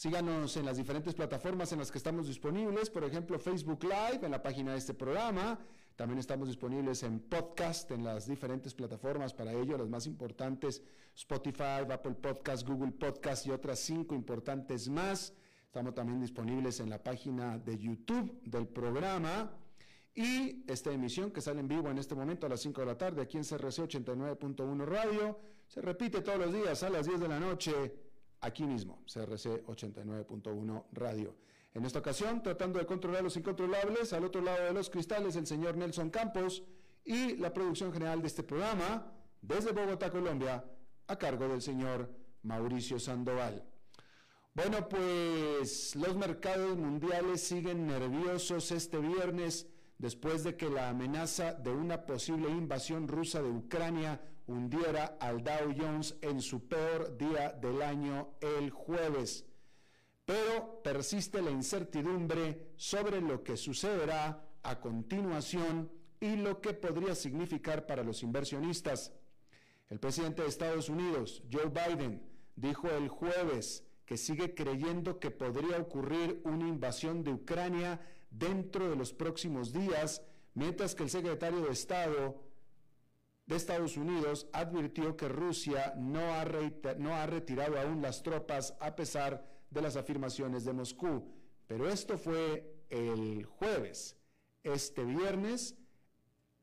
[0.00, 4.30] Síganos en las diferentes plataformas en las que estamos disponibles, por ejemplo Facebook Live, en
[4.30, 5.58] la página de este programa.
[5.94, 10.82] También estamos disponibles en podcast, en las diferentes plataformas para ello, las más importantes,
[11.14, 15.34] Spotify, Apple Podcast, Google Podcast y otras cinco importantes más.
[15.66, 19.52] Estamos también disponibles en la página de YouTube del programa.
[20.14, 22.96] Y esta emisión que sale en vivo en este momento a las 5 de la
[22.96, 27.28] tarde aquí en CRC 89.1 Radio, se repite todos los días a las 10 de
[27.28, 28.09] la noche
[28.40, 31.36] aquí mismo, CRC 89.1 Radio.
[31.72, 35.46] En esta ocasión, tratando de controlar los incontrolables, al otro lado de los cristales, el
[35.46, 36.64] señor Nelson Campos
[37.04, 40.64] y la producción general de este programa, desde Bogotá, Colombia,
[41.06, 42.10] a cargo del señor
[42.42, 43.64] Mauricio Sandoval.
[44.52, 51.70] Bueno, pues los mercados mundiales siguen nerviosos este viernes después de que la amenaza de
[51.70, 57.82] una posible invasión rusa de Ucrania hundiera al Dow Jones en su peor día del
[57.82, 59.44] año el jueves.
[60.24, 65.90] Pero persiste la incertidumbre sobre lo que sucederá a continuación
[66.20, 69.12] y lo que podría significar para los inversionistas.
[69.88, 72.22] El presidente de Estados Unidos, Joe Biden,
[72.54, 78.96] dijo el jueves que sigue creyendo que podría ocurrir una invasión de Ucrania dentro de
[78.96, 80.22] los próximos días,
[80.54, 82.40] mientras que el secretario de Estado
[83.50, 86.44] de Estados Unidos advirtió que Rusia no ha,
[86.98, 91.34] no ha retirado aún las tropas a pesar de las afirmaciones de Moscú.
[91.66, 94.16] Pero esto fue el jueves.
[94.62, 95.76] Este viernes,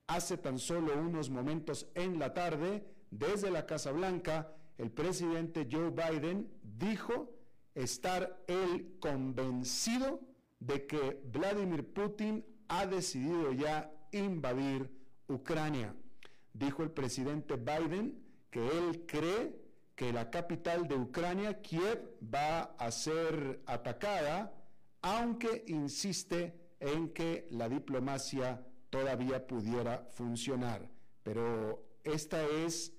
[0.07, 5.89] hace tan solo unos momentos en la tarde, desde la Casa Blanca, el presidente Joe
[5.89, 7.33] Biden dijo
[7.75, 10.21] estar él convencido
[10.61, 14.89] de que Vladimir Putin ha decidido ya invadir
[15.27, 15.93] Ucrania.
[16.57, 19.55] Dijo el presidente Biden que él cree
[19.95, 24.53] que la capital de Ucrania, Kiev, va a ser atacada,
[25.01, 30.87] aunque insiste en que la diplomacia todavía pudiera funcionar.
[31.23, 32.93] Pero esta es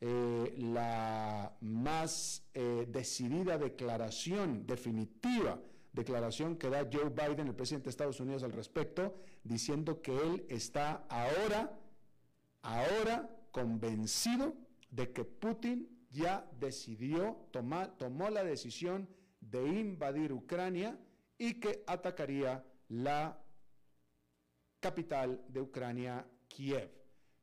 [0.00, 5.60] eh, la más eh, decidida declaración definitiva
[5.92, 10.46] declaración que da Joe Biden, el presidente de Estados Unidos, al respecto, diciendo que él
[10.48, 11.78] está ahora,
[12.62, 14.54] ahora convencido
[14.90, 19.08] de que Putin ya decidió, tomó la decisión
[19.40, 20.98] de invadir Ucrania
[21.38, 23.42] y que atacaría la
[24.80, 26.90] capital de Ucrania, Kiev.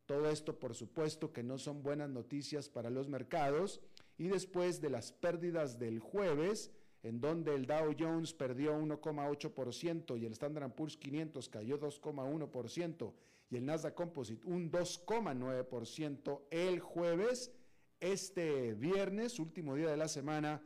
[0.06, 3.81] Todo esto, por supuesto, que no son buenas noticias para los mercados
[4.17, 6.72] y después de las pérdidas del jueves,
[7.03, 13.13] en donde el Dow Jones perdió 1,8% y el Standard Poor's 500 cayó 2,1%
[13.49, 17.51] y el Nasdaq Composite un 2,9% el jueves.
[17.99, 20.61] Este viernes, último día de la semana,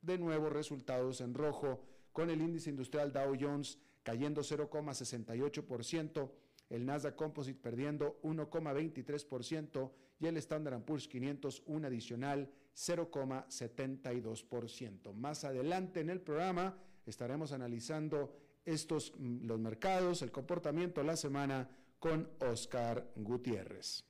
[0.00, 6.30] de nuevo resultados en rojo con el índice industrial Dow Jones cayendo 0,68%,
[6.70, 15.12] el Nasdaq Composite perdiendo 1,23% y el Standard Poor's 500 un adicional 0,72%.
[15.14, 16.76] Más adelante en el programa
[17.06, 21.68] estaremos analizando estos mm, los mercados, el comportamiento la semana
[22.02, 24.04] con Oscar Gutiérrez.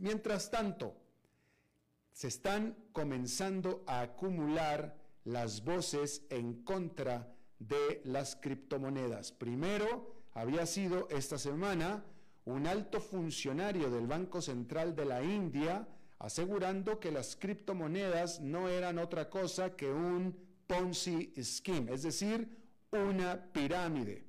[0.00, 0.94] Mientras tanto,
[2.12, 9.32] se están comenzando a acumular las voces en contra de las criptomonedas.
[9.32, 12.04] Primero, había sido esta semana
[12.44, 15.88] un alto funcionario del Banco Central de la India
[16.18, 20.36] asegurando que las criptomonedas no eran otra cosa que un
[20.66, 22.46] Ponzi scheme, es decir,
[22.92, 24.26] una pirámide.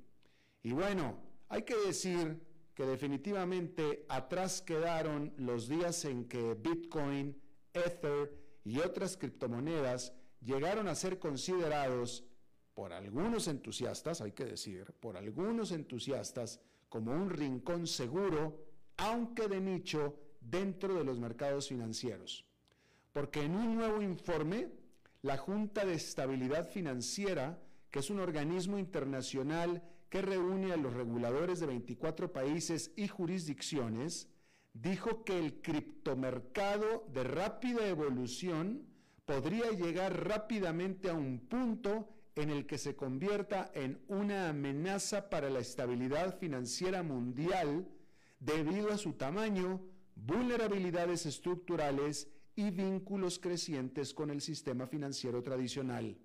[0.62, 1.18] Y bueno,
[1.50, 7.40] hay que decir que definitivamente atrás quedaron los días en que Bitcoin,
[7.72, 12.24] Ether y otras criptomonedas llegaron a ser considerados
[12.74, 19.60] por algunos entusiastas, hay que decir, por algunos entusiastas, como un rincón seguro aunque de
[19.60, 22.44] nicho, dentro de los mercados financieros.
[23.12, 24.68] Porque en un nuevo informe,
[25.22, 27.58] la Junta de Estabilidad Financiera,
[27.90, 34.28] que es un organismo internacional que reúne a los reguladores de 24 países y jurisdicciones,
[34.74, 38.86] dijo que el criptomercado de rápida evolución
[39.24, 45.48] podría llegar rápidamente a un punto en el que se convierta en una amenaza para
[45.48, 47.88] la estabilidad financiera mundial
[48.38, 49.80] debido a su tamaño,
[50.14, 56.18] vulnerabilidades estructurales y vínculos crecientes con el sistema financiero tradicional.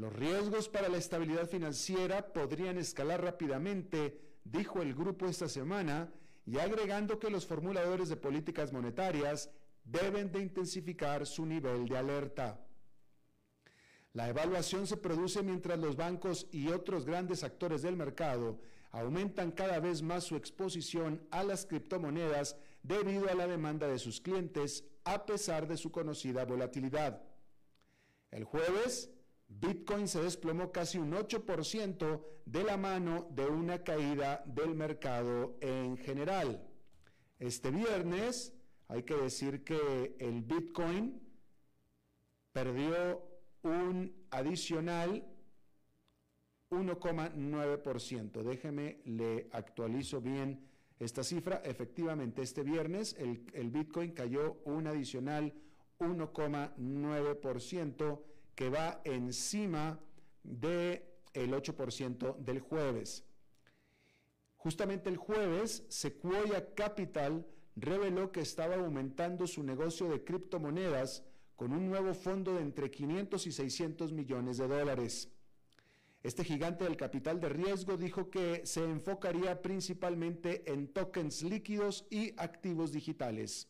[0.00, 6.10] Los riesgos para la estabilidad financiera podrían escalar rápidamente, dijo el grupo esta semana,
[6.46, 9.50] y agregando que los formuladores de políticas monetarias
[9.84, 12.66] deben de intensificar su nivel de alerta.
[14.14, 18.58] La evaluación se produce mientras los bancos y otros grandes actores del mercado
[18.92, 24.22] aumentan cada vez más su exposición a las criptomonedas debido a la demanda de sus
[24.22, 27.22] clientes a pesar de su conocida volatilidad.
[28.30, 29.10] El jueves,
[29.50, 35.96] Bitcoin se desplomó casi un 8% de la mano de una caída del mercado en
[35.96, 36.64] general.
[37.38, 38.52] Este viernes
[38.88, 41.20] hay que decir que el Bitcoin
[42.52, 43.22] perdió
[43.62, 45.26] un adicional
[46.70, 48.42] 1,9%.
[48.42, 50.68] Déjeme, le actualizo bien
[51.00, 51.60] esta cifra.
[51.64, 55.52] Efectivamente, este viernes el, el Bitcoin cayó un adicional
[55.98, 59.98] 1,9% que va encima
[60.42, 61.02] del
[61.32, 63.24] el 8% del jueves.
[64.56, 71.24] Justamente el jueves, Sequoia Capital reveló que estaba aumentando su negocio de criptomonedas
[71.56, 75.30] con un nuevo fondo de entre 500 y 600 millones de dólares.
[76.22, 82.34] Este gigante del capital de riesgo dijo que se enfocaría principalmente en tokens líquidos y
[82.36, 83.68] activos digitales.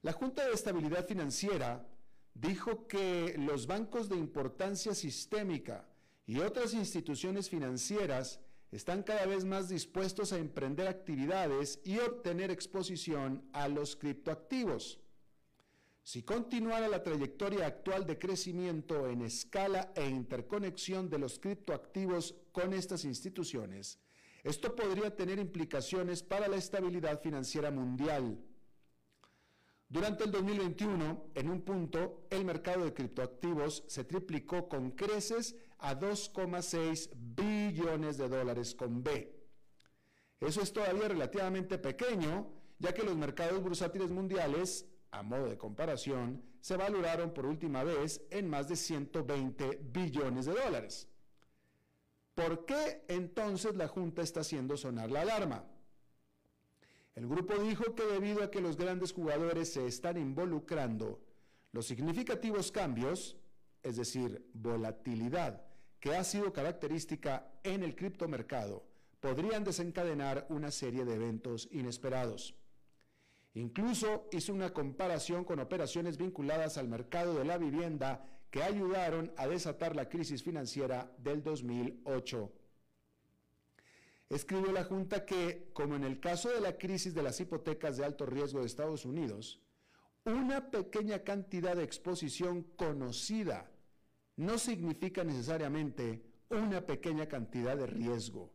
[0.00, 1.86] La Junta de Estabilidad Financiera
[2.34, 5.88] dijo que los bancos de importancia sistémica
[6.26, 8.40] y otras instituciones financieras
[8.70, 15.00] están cada vez más dispuestos a emprender actividades y obtener exposición a los criptoactivos.
[16.02, 22.72] Si continuara la trayectoria actual de crecimiento en escala e interconexión de los criptoactivos con
[22.72, 23.98] estas instituciones,
[24.42, 28.38] esto podría tener implicaciones para la estabilidad financiera mundial.
[29.90, 35.98] Durante el 2021, en un punto, el mercado de criptoactivos se triplicó con creces a
[35.98, 39.34] 2,6 billones de dólares con B.
[40.38, 46.40] Eso es todavía relativamente pequeño, ya que los mercados bursátiles mundiales, a modo de comparación,
[46.60, 51.08] se valoraron por última vez en más de 120 billones de dólares.
[52.36, 55.64] ¿Por qué entonces la Junta está haciendo sonar la alarma?
[57.20, 61.20] El grupo dijo que debido a que los grandes jugadores se están involucrando,
[61.70, 63.36] los significativos cambios,
[63.82, 65.62] es decir, volatilidad,
[66.00, 68.86] que ha sido característica en el criptomercado,
[69.20, 72.54] podrían desencadenar una serie de eventos inesperados.
[73.52, 79.46] Incluso hizo una comparación con operaciones vinculadas al mercado de la vivienda que ayudaron a
[79.46, 82.50] desatar la crisis financiera del 2008.
[84.30, 88.04] Escribió la Junta que, como en el caso de la crisis de las hipotecas de
[88.04, 89.60] alto riesgo de Estados Unidos,
[90.24, 93.68] una pequeña cantidad de exposición conocida
[94.36, 98.52] no significa necesariamente una pequeña cantidad de riesgo,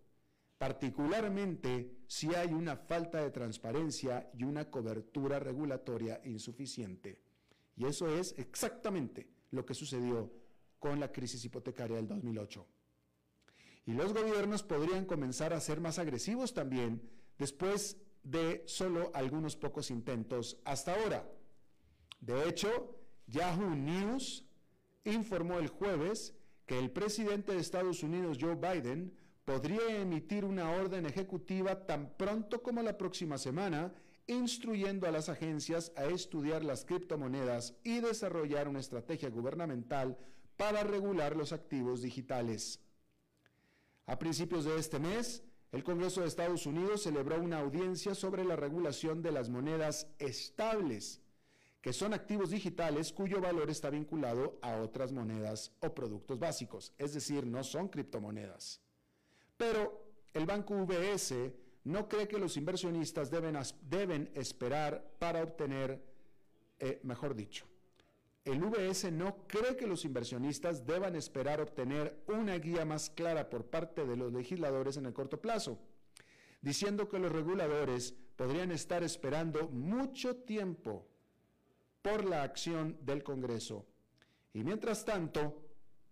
[0.58, 7.22] particularmente si hay una falta de transparencia y una cobertura regulatoria insuficiente.
[7.76, 10.32] Y eso es exactamente lo que sucedió
[10.80, 12.66] con la crisis hipotecaria del 2008.
[13.86, 17.02] Y los gobiernos podrían comenzar a ser más agresivos también
[17.38, 21.30] después de solo algunos pocos intentos hasta ahora.
[22.20, 24.44] De hecho, Yahoo News
[25.04, 29.16] informó el jueves que el presidente de Estados Unidos, Joe Biden,
[29.46, 33.94] podría emitir una orden ejecutiva tan pronto como la próxima semana,
[34.26, 40.18] instruyendo a las agencias a estudiar las criptomonedas y desarrollar una estrategia gubernamental
[40.58, 42.80] para regular los activos digitales.
[44.06, 48.56] A principios de este mes, el Congreso de Estados Unidos celebró una audiencia sobre la
[48.56, 51.22] regulación de las monedas estables
[51.82, 57.14] que son activos digitales cuyo valor está vinculado a otras monedas o productos básicos, es
[57.14, 58.82] decir, no son criptomonedas.
[59.56, 61.36] Pero el banco UBS
[61.84, 66.04] no cree que los inversionistas deben, esperar para obtener,
[66.80, 67.68] eh, mejor dicho,
[68.46, 73.66] el UBS no cree que los inversionistas deban esperar obtener una guía más clara por
[73.66, 75.80] parte de los legisladores en el corto plazo.
[76.62, 81.08] diciendo que los reguladores podrían estar esperando mucho tiempo
[82.02, 83.86] por la acción del Congreso
[84.52, 85.64] y mientras tanto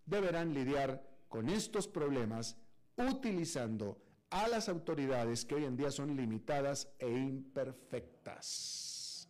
[0.05, 2.55] deberán lidiar con estos problemas
[2.97, 3.99] utilizando
[4.29, 9.27] a las autoridades que hoy en día son limitadas e imperfectas.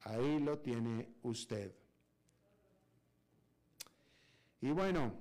[0.00, 1.72] Ahí lo tiene usted.
[4.60, 5.12] Y bueno,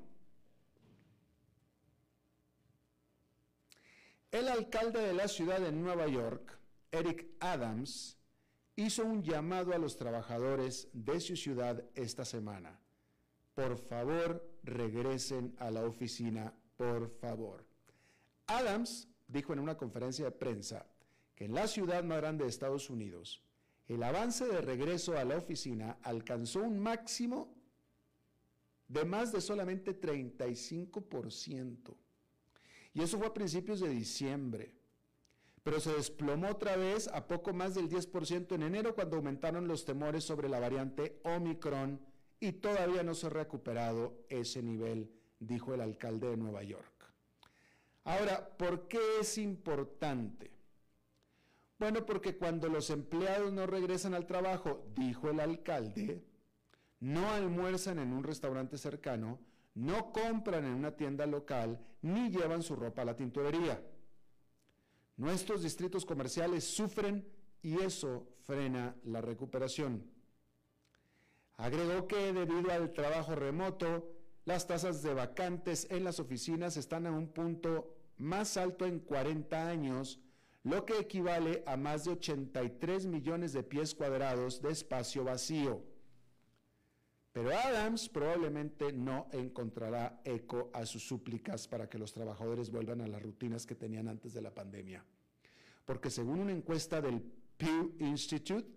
[4.32, 6.58] el alcalde de la ciudad de Nueva York,
[6.92, 8.18] Eric Adams,
[8.76, 12.80] hizo un llamado a los trabajadores de su ciudad esta semana.
[13.54, 17.66] Por favor, regresen a la oficina, por favor.
[18.48, 20.86] Adams dijo en una conferencia de prensa
[21.36, 23.44] que en la ciudad más grande de Estados Unidos,
[23.88, 27.57] el avance de regreso a la oficina alcanzó un máximo
[28.88, 31.96] de más de solamente 35%.
[32.94, 34.74] Y eso fue a principios de diciembre.
[35.64, 39.84] Pero se desplomó otra vez a poco más del 10% en enero cuando aumentaron los
[39.84, 42.00] temores sobre la variante Omicron
[42.40, 47.12] y todavía no se ha recuperado ese nivel, dijo el alcalde de Nueva York.
[48.06, 50.52] Ahora, ¿por qué es importante?
[51.78, 56.24] Bueno, porque cuando los empleados no regresan al trabajo, dijo el alcalde,
[57.00, 59.40] no almuerzan en un restaurante cercano,
[59.76, 63.82] no compran en una tienda local, ni llevan su ropa a la tintorería.
[65.18, 67.28] Nuestros distritos comerciales sufren
[67.62, 70.10] y eso frena la recuperación.
[71.58, 74.14] Agregó que debido al trabajo remoto,
[74.46, 79.68] las tasas de vacantes en las oficinas están a un punto más alto en 40
[79.68, 80.20] años,
[80.64, 85.84] lo que equivale a más de 83 millones de pies cuadrados de espacio vacío.
[87.38, 93.08] Pero Adams probablemente no encontrará eco a sus súplicas para que los trabajadores vuelvan a
[93.08, 95.06] las rutinas que tenían antes de la pandemia.
[95.86, 97.22] Porque según una encuesta del
[97.56, 98.68] Pew Institute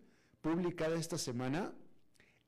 [0.42, 1.72] publicada esta semana,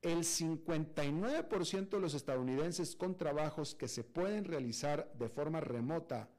[0.03, 6.29] el 59% de los estadounidenses con trabajos que se pueden realizar de forma remota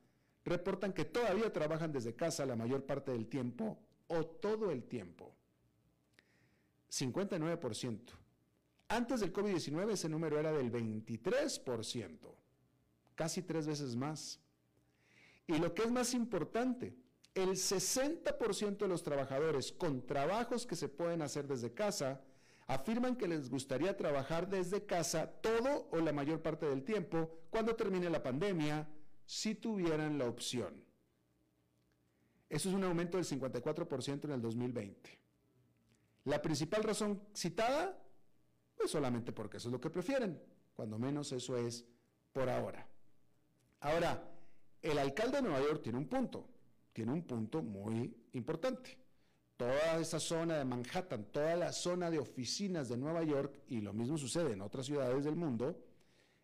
[0.45, 3.77] reportan que todavía trabajan desde casa la mayor parte del tiempo
[4.07, 5.35] o todo el tiempo.
[6.93, 8.24] 59%.
[8.89, 12.35] Antes del COVID-19 ese número era del 23%,
[13.15, 14.41] casi tres veces más.
[15.47, 16.95] Y lo que es más importante,
[17.35, 22.23] el 60% de los trabajadores con trabajos que se pueden hacer desde casa
[22.67, 27.75] afirman que les gustaría trabajar desde casa todo o la mayor parte del tiempo cuando
[27.75, 28.89] termine la pandemia,
[29.27, 30.83] si tuvieran la opción.
[32.49, 35.19] Eso es un aumento del 54% en el 2020.
[36.25, 37.99] La principal razón citada,
[38.77, 40.41] pues solamente porque eso es lo que prefieren,
[40.75, 41.85] cuando menos eso es
[42.33, 42.87] por ahora.
[43.81, 44.31] Ahora,
[44.83, 46.49] el alcalde de Nueva York tiene un punto,
[46.93, 49.05] tiene un punto muy importante
[49.57, 53.93] toda esa zona de Manhattan, toda la zona de oficinas de Nueva York, y lo
[53.93, 55.81] mismo sucede en otras ciudades del mundo,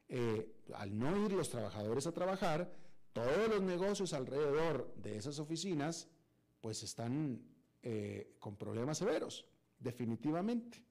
[0.08, 2.72] eh, al no ir los trabajadores a trabajar,
[3.12, 6.08] todos los negocios alrededor de esas oficinas,
[6.60, 7.42] pues están
[7.82, 9.46] eh, con problemas severos,
[9.78, 10.84] definitivamente.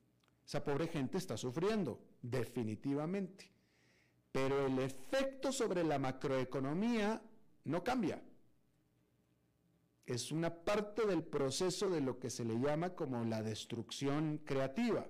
[0.49, 3.51] Esa pobre gente está sufriendo, definitivamente.
[4.31, 7.21] Pero el efecto sobre la macroeconomía
[7.65, 8.19] no cambia
[10.09, 15.05] es una parte del proceso de lo que se le llama como la destrucción creativa,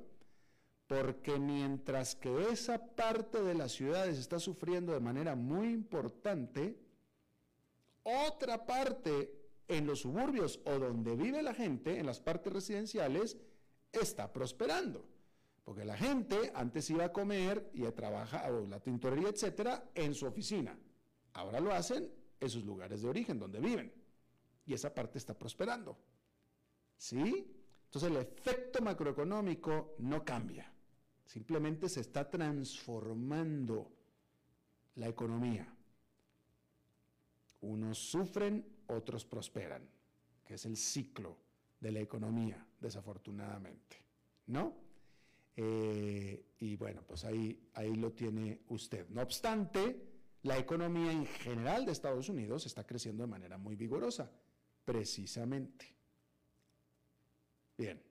[0.87, 6.77] porque mientras que esa parte de las ciudades está sufriendo de manera muy importante,
[8.03, 9.31] otra parte
[9.69, 13.37] en los suburbios o donde vive la gente, en las partes residenciales,
[13.93, 15.07] está prosperando.
[15.69, 20.15] Porque la gente antes iba a comer y a trabajar, o la tintorería, etcétera, en
[20.15, 20.75] su oficina.
[21.33, 23.93] Ahora lo hacen en sus lugares de origen, donde viven
[24.65, 25.95] y esa parte está prosperando.
[26.97, 27.53] ¿Sí?
[27.85, 30.73] Entonces el efecto macroeconómico no cambia,
[31.23, 33.91] simplemente se está transformando
[34.95, 35.71] la economía.
[37.61, 39.87] Unos sufren, otros prosperan,
[40.43, 41.37] que es el ciclo
[41.79, 43.97] de la economía, desafortunadamente.
[44.47, 44.88] ¿No?
[45.61, 49.09] Eh, y bueno, pues ahí, ahí lo tiene usted.
[49.09, 50.01] No obstante,
[50.43, 54.31] la economía en general de Estados Unidos está creciendo de manera muy vigorosa
[54.85, 55.93] precisamente.
[57.77, 58.01] Bien.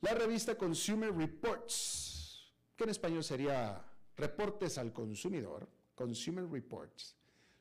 [0.00, 3.84] La revista Consumer Reports, que en español sería
[4.16, 7.14] Reportes al Consumidor, Consumer Reports,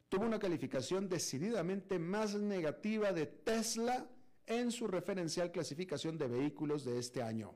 [0.08, 4.10] tuvo una calificación decididamente más negativa de Tesla
[4.50, 7.56] en su referencial clasificación de vehículos de este año.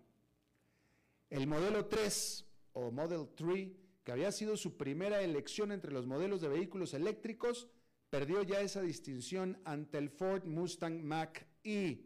[1.29, 6.41] El modelo 3 o Model 3 que había sido su primera elección entre los modelos
[6.41, 7.69] de vehículos eléctricos,
[8.09, 12.05] perdió ya esa distinción ante el Ford Mustang Mach-E,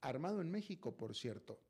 [0.00, 1.60] armado en México, por cierto.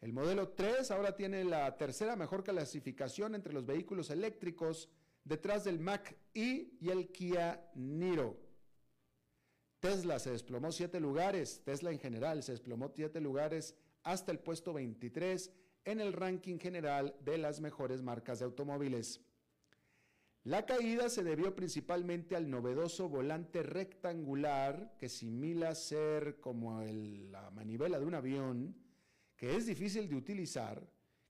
[0.00, 4.88] El modelo 3 ahora tiene la tercera mejor clasificación entre los vehículos eléctricos,
[5.24, 8.47] detrás del Mach-E y el Kia Niro.
[9.80, 14.72] Tesla se desplomó siete lugares, Tesla en general se desplomó siete lugares hasta el puesto
[14.72, 15.52] 23
[15.84, 19.20] en el ranking general de las mejores marcas de automóviles.
[20.44, 28.00] La caída se debió principalmente al novedoso volante rectangular que simila ser como la manivela
[28.00, 28.74] de un avión,
[29.36, 30.82] que es difícil de utilizar,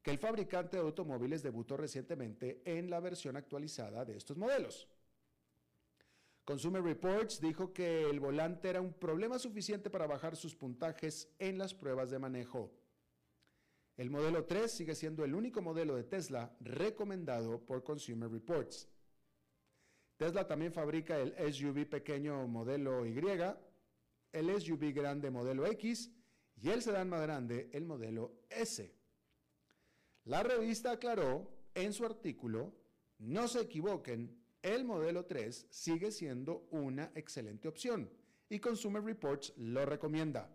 [0.02, 4.88] que el fabricante de automóviles debutó recientemente en la versión actualizada de estos modelos.
[6.49, 11.59] Consumer Reports dijo que el volante era un problema suficiente para bajar sus puntajes en
[11.59, 12.73] las pruebas de manejo.
[13.99, 18.88] El modelo 3 sigue siendo el único modelo de Tesla recomendado por Consumer Reports.
[20.17, 23.12] Tesla también fabrica el SUV pequeño modelo Y,
[24.33, 26.11] el SUV grande modelo X
[26.57, 28.90] y el sedán más grande, el modelo S.
[30.25, 32.73] La revista aclaró en su artículo,
[33.19, 38.11] no se equivoquen, el modelo 3 sigue siendo una excelente opción
[38.49, 40.50] y Consumer Reports lo recomienda.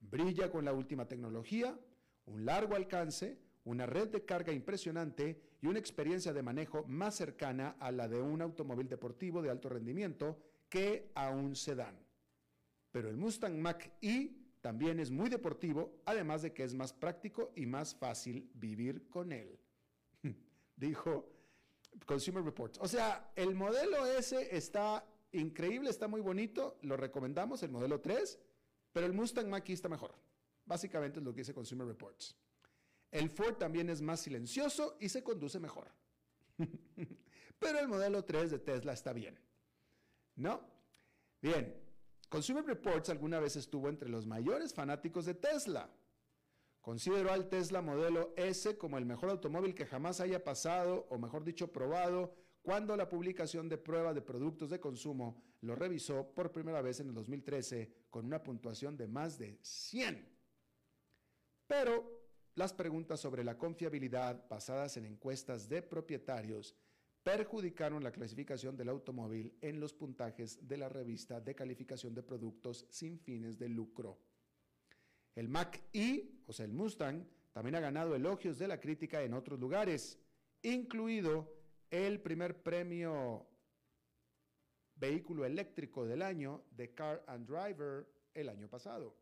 [0.00, 1.78] Brilla con la última tecnología,
[2.26, 7.76] un largo alcance, una red de carga impresionante y una experiencia de manejo más cercana
[7.80, 10.38] a la de un automóvil deportivo de alto rendimiento
[10.68, 11.98] que a un sedán.
[12.92, 17.66] Pero el Mustang Mach-E también es muy deportivo, además de que es más práctico y
[17.66, 19.58] más fácil vivir con él.
[20.76, 21.33] Dijo
[22.06, 22.78] Consumer Reports.
[22.80, 28.38] O sea, el modelo S está increíble, está muy bonito, lo recomendamos, el modelo 3,
[28.92, 30.14] pero el Mustang Mach-E está mejor.
[30.64, 32.36] Básicamente es lo que dice Consumer Reports.
[33.10, 35.90] El Ford también es más silencioso y se conduce mejor.
[37.58, 39.38] pero el modelo 3 de Tesla está bien.
[40.36, 40.60] ¿No?
[41.40, 41.84] Bien,
[42.28, 45.88] Consumer Reports alguna vez estuvo entre los mayores fanáticos de Tesla.
[46.84, 51.42] Consideró al Tesla modelo S como el mejor automóvil que jamás haya pasado, o mejor
[51.42, 56.82] dicho, probado, cuando la publicación de prueba de productos de consumo lo revisó por primera
[56.82, 60.28] vez en el 2013 con una puntuación de más de 100.
[61.66, 66.76] Pero las preguntas sobre la confiabilidad basadas en encuestas de propietarios
[67.22, 72.86] perjudicaron la clasificación del automóvil en los puntajes de la revista de calificación de productos
[72.90, 74.20] sin fines de lucro.
[75.34, 79.60] El Mac-E, o sea, el Mustang, también ha ganado elogios de la crítica en otros
[79.60, 80.18] lugares,
[80.62, 81.52] incluido
[81.90, 83.46] el primer premio
[84.96, 89.16] vehículo eléctrico del año de Car and Driver el año pasado.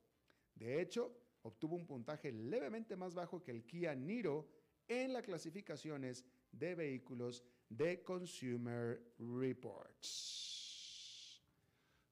[0.55, 4.49] De hecho, obtuvo un puntaje levemente más bajo que el Kia Niro
[4.89, 10.73] en las clasificaciones de vehículos de Consumer Reports.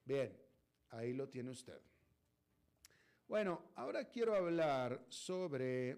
[0.04, 0.36] Bien,
[0.90, 1.80] ahí lo tiene usted.
[3.30, 5.96] Bueno, ahora quiero hablar sobre,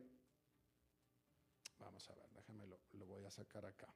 [1.78, 3.88] vamos a ver, déjame lo, voy a sacar acá.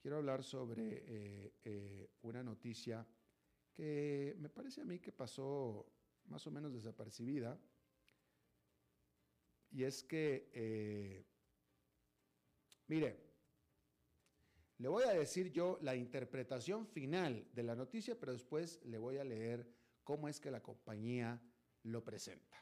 [0.00, 3.06] Quiero hablar sobre eh, eh, una noticia
[3.74, 5.92] que me parece a mí que pasó
[6.24, 7.60] más o menos desapercibida.
[9.70, 11.26] Y es que, eh,
[12.86, 13.26] mire,
[14.78, 19.18] le voy a decir yo la interpretación final de la noticia, pero después le voy
[19.18, 19.70] a leer
[20.02, 21.42] cómo es que la compañía
[21.88, 22.56] lo presenta.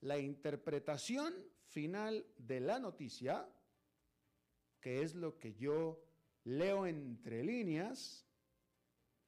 [0.00, 1.34] La interpretación
[1.66, 3.48] final de la noticia,
[4.80, 6.04] que es lo que yo
[6.44, 8.26] leo entre líneas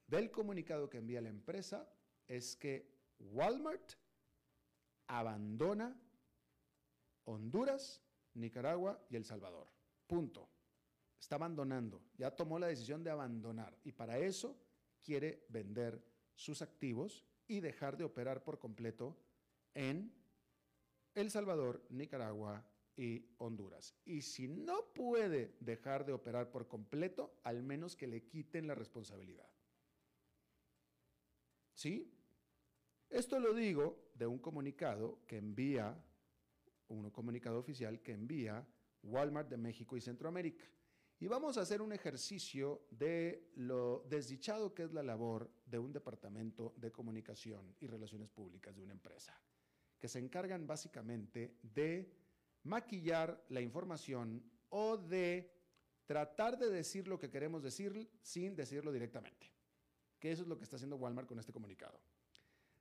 [0.06, 1.88] del comunicado que envía la empresa,
[2.26, 3.92] es que Walmart
[5.06, 6.00] abandona
[7.24, 8.02] Honduras,
[8.34, 9.68] Nicaragua y El Salvador.
[10.06, 10.50] Punto.
[11.18, 14.60] Está abandonando, ya tomó la decisión de abandonar y para eso
[15.02, 19.16] quiere vender sus activos y dejar de operar por completo
[19.74, 20.12] en
[21.14, 22.64] El Salvador, Nicaragua
[22.96, 23.94] y Honduras.
[24.04, 28.74] Y si no puede dejar de operar por completo, al menos que le quiten la
[28.74, 29.48] responsabilidad.
[31.74, 32.12] ¿Sí?
[33.10, 35.96] Esto lo digo de un comunicado que envía,
[36.88, 38.66] un comunicado oficial que envía
[39.02, 40.64] Walmart de México y Centroamérica.
[41.24, 45.90] Y vamos a hacer un ejercicio de lo desdichado que es la labor de un
[45.90, 49.34] departamento de comunicación y relaciones públicas de una empresa,
[49.98, 52.12] que se encargan básicamente de
[52.64, 55.50] maquillar la información o de
[56.04, 59.50] tratar de decir lo que queremos decir sin decirlo directamente.
[60.20, 61.98] Que eso es lo que está haciendo Walmart con este comunicado.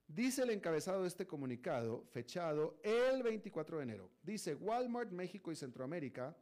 [0.05, 4.11] Dice el encabezado de este comunicado, fechado el 24 de enero.
[4.21, 6.35] Dice Walmart México y Centroamérica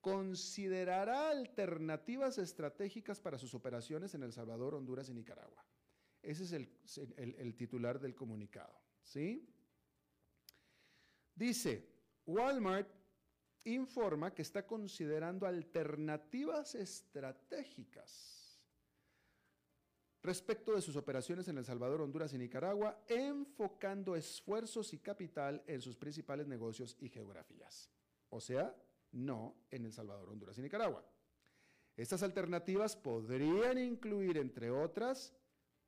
[0.00, 5.64] considerará alternativas estratégicas para sus operaciones en El Salvador, Honduras y Nicaragua.
[6.22, 8.78] Ese es el, titular del comunicado.
[9.02, 9.48] ¿sí?
[11.34, 11.88] Dice,
[12.26, 12.88] Walmart
[13.64, 18.40] informa que está considerando alternativas estratégicas
[20.22, 25.80] respecto de sus operaciones en El Salvador, Honduras y Nicaragua, enfocando esfuerzos y capital en
[25.80, 27.90] sus principales negocios y geografías.
[28.28, 28.74] O sea,
[29.12, 31.04] no en El Salvador, Honduras y Nicaragua.
[31.96, 35.34] Estas alternativas podrían incluir, entre otras,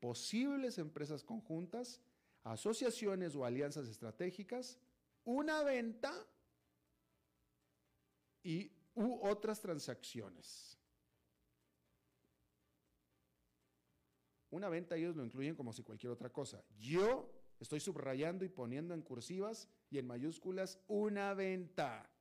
[0.00, 2.00] posibles empresas conjuntas,
[2.42, 4.78] asociaciones o alianzas estratégicas,
[5.24, 6.12] una venta
[8.42, 10.78] y u otras transacciones.
[14.50, 16.62] Una venta ellos lo incluyen como si cualquier otra cosa.
[16.76, 22.11] Yo estoy subrayando y poniendo en cursivas y en mayúsculas una venta.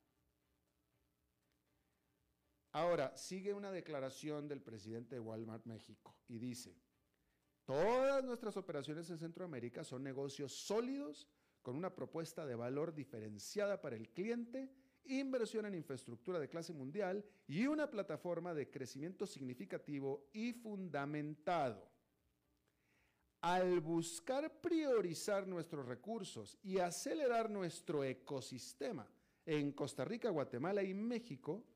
[2.72, 6.74] Ahora, sigue una declaración del presidente de Walmart México y dice,
[7.66, 11.28] todas nuestras operaciones en Centroamérica son negocios sólidos
[11.60, 14.70] con una propuesta de valor diferenciada para el cliente,
[15.04, 21.90] inversión en infraestructura de clase mundial y una plataforma de crecimiento significativo y fundamentado.
[23.42, 29.06] Al buscar priorizar nuestros recursos y acelerar nuestro ecosistema
[29.44, 31.66] en Costa Rica, Guatemala y México,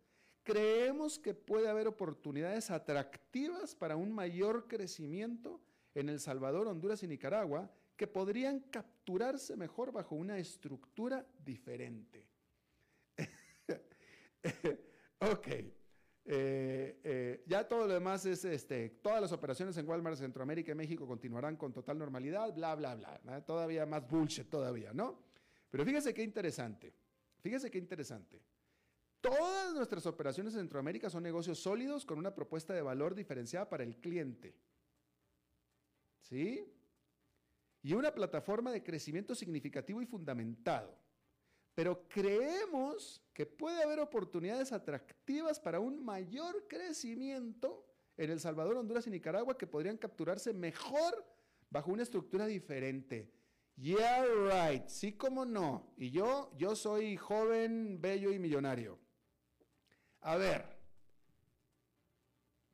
[0.46, 5.60] creemos que puede haber oportunidades atractivas para un mayor crecimiento
[5.92, 12.28] en El Salvador, Honduras y Nicaragua que podrían capturarse mejor bajo una estructura diferente.
[15.20, 15.48] ok.
[16.28, 20.76] Eh, eh, ya todo lo demás es, este, todas las operaciones en Walmart, Centroamérica y
[20.76, 23.44] México continuarán con total normalidad, bla, bla, bla.
[23.44, 25.18] Todavía más bullshit todavía, ¿no?
[25.70, 26.94] Pero fíjese qué interesante.
[27.40, 28.40] Fíjese qué interesante.
[29.26, 33.82] Todas nuestras operaciones en Centroamérica son negocios sólidos con una propuesta de valor diferenciada para
[33.82, 34.54] el cliente.
[36.20, 36.72] ¿Sí?
[37.82, 40.96] Y una plataforma de crecimiento significativo y fundamentado.
[41.74, 47.84] Pero creemos que puede haber oportunidades atractivas para un mayor crecimiento
[48.16, 51.24] en El Salvador, Honduras y Nicaragua que podrían capturarse mejor
[51.68, 53.32] bajo una estructura diferente.
[53.76, 54.86] Yeah, right.
[54.86, 55.92] Sí, como no.
[55.96, 59.05] Y yo, yo soy joven, bello y millonario.
[60.26, 60.64] A ver,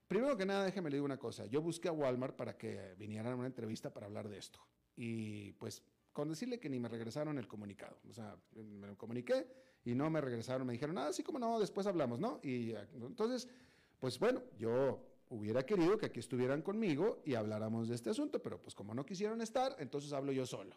[0.09, 1.45] primero que nada, déjeme le digo una cosa.
[1.45, 4.59] Yo busqué a Walmart para que vinieran a una entrevista para hablar de esto.
[4.97, 5.83] Y pues
[6.15, 7.99] con decirle que ni me regresaron el comunicado.
[8.09, 9.47] O sea, me comuniqué
[9.85, 10.67] y no me regresaron.
[10.67, 12.41] Me dijeron, ah, sí, como no, después hablamos, ¿no?
[12.43, 13.47] Y entonces,
[14.01, 18.63] pues bueno, yo hubiera querido que aquí estuvieran conmigo y habláramos de este asunto, pero
[18.63, 20.75] pues como no quisieron estar, entonces hablo yo solo.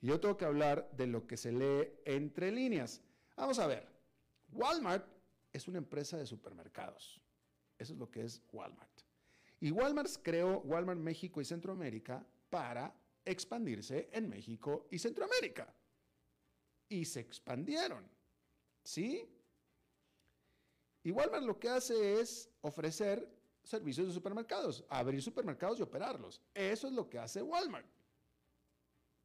[0.00, 3.02] Y yo tengo que hablar de lo que se lee entre líneas.
[3.34, 3.88] Vamos a ver.
[4.52, 5.17] Walmart
[5.52, 7.20] es una empresa de supermercados.
[7.78, 9.02] Eso es lo que es Walmart.
[9.60, 15.72] Y Walmart creó Walmart México y Centroamérica para expandirse en México y Centroamérica.
[16.88, 18.08] Y se expandieron.
[18.84, 19.28] ¿Sí?
[21.02, 23.28] Y Walmart lo que hace es ofrecer
[23.62, 26.40] servicios de supermercados, abrir supermercados y operarlos.
[26.54, 27.86] Eso es lo que hace Walmart.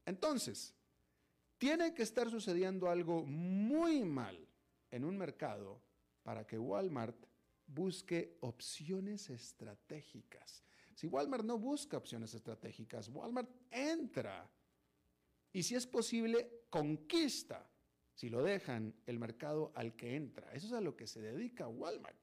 [0.05, 0.75] Entonces,
[1.57, 4.47] tiene que estar sucediendo algo muy mal
[4.91, 5.81] en un mercado
[6.23, 7.25] para que Walmart
[7.67, 10.63] busque opciones estratégicas.
[10.95, 14.49] Si Walmart no busca opciones estratégicas, Walmart entra
[15.53, 17.69] y si es posible, conquista,
[18.15, 20.51] si lo dejan, el mercado al que entra.
[20.51, 22.17] Eso es a lo que se dedica Walmart.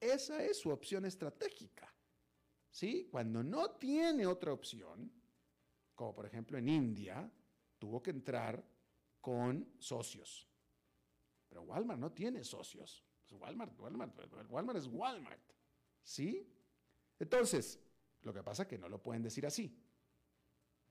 [0.00, 1.92] Esa es su opción estratégica.
[2.68, 3.08] ¿Sí?
[3.10, 5.10] Cuando no tiene otra opción,
[5.94, 7.30] como por ejemplo en India,
[7.78, 8.62] tuvo que entrar
[9.20, 10.46] con socios.
[11.48, 13.05] Pero Walmart no tiene socios.
[13.28, 14.14] Pues Walmart, Walmart,
[14.50, 15.40] Walmart es Walmart.
[16.02, 16.48] ¿Sí?
[17.18, 17.80] Entonces,
[18.22, 19.76] lo que pasa es que no lo pueden decir así.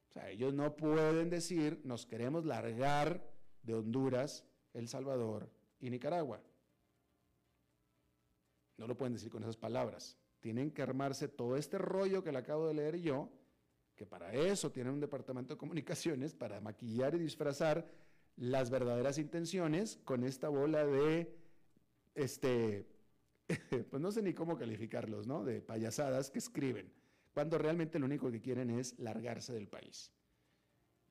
[0.09, 3.29] O sea, ellos no pueden decir, nos queremos largar
[3.63, 6.41] de Honduras, El Salvador y Nicaragua.
[8.77, 10.17] No lo pueden decir con esas palabras.
[10.39, 13.29] Tienen que armarse todo este rollo que le acabo de leer yo,
[13.95, 17.89] que para eso tienen un departamento de comunicaciones, para maquillar y disfrazar
[18.35, 21.33] las verdaderas intenciones con esta bola de
[22.15, 22.87] este,
[23.89, 25.43] pues no sé ni cómo calificarlos, ¿no?
[25.43, 26.91] De payasadas que escriben,
[27.33, 30.11] cuando realmente lo único que quieren es largarse del país.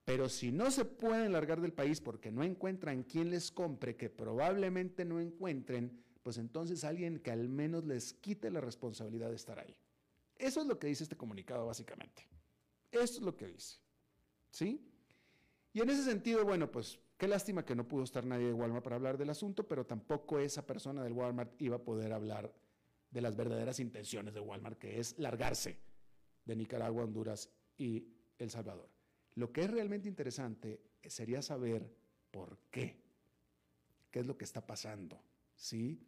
[0.05, 4.11] Pero si no se pueden largar del país porque no encuentran quien les compre, que
[4.11, 9.59] probablemente no encuentren, pues entonces alguien que al menos les quite la responsabilidad de estar
[9.59, 9.75] ahí.
[10.37, 12.27] Eso es lo que dice este comunicado básicamente.
[12.91, 13.79] Eso es lo que dice.
[14.51, 14.81] ¿Sí?
[15.73, 18.83] Y en ese sentido, bueno, pues Qué lástima que no pudo estar nadie de Walmart
[18.83, 22.53] para hablar del asunto, pero tampoco esa persona del Walmart iba a poder hablar
[23.11, 25.79] de las verdaderas intenciones de Walmart, que es largarse
[26.45, 28.91] de Nicaragua, Honduras y El Salvador.
[29.37, 31.89] Lo que es realmente interesante sería saber
[32.33, 33.01] por qué,
[34.11, 35.23] qué es lo que está pasando,
[35.55, 36.01] ¿sí?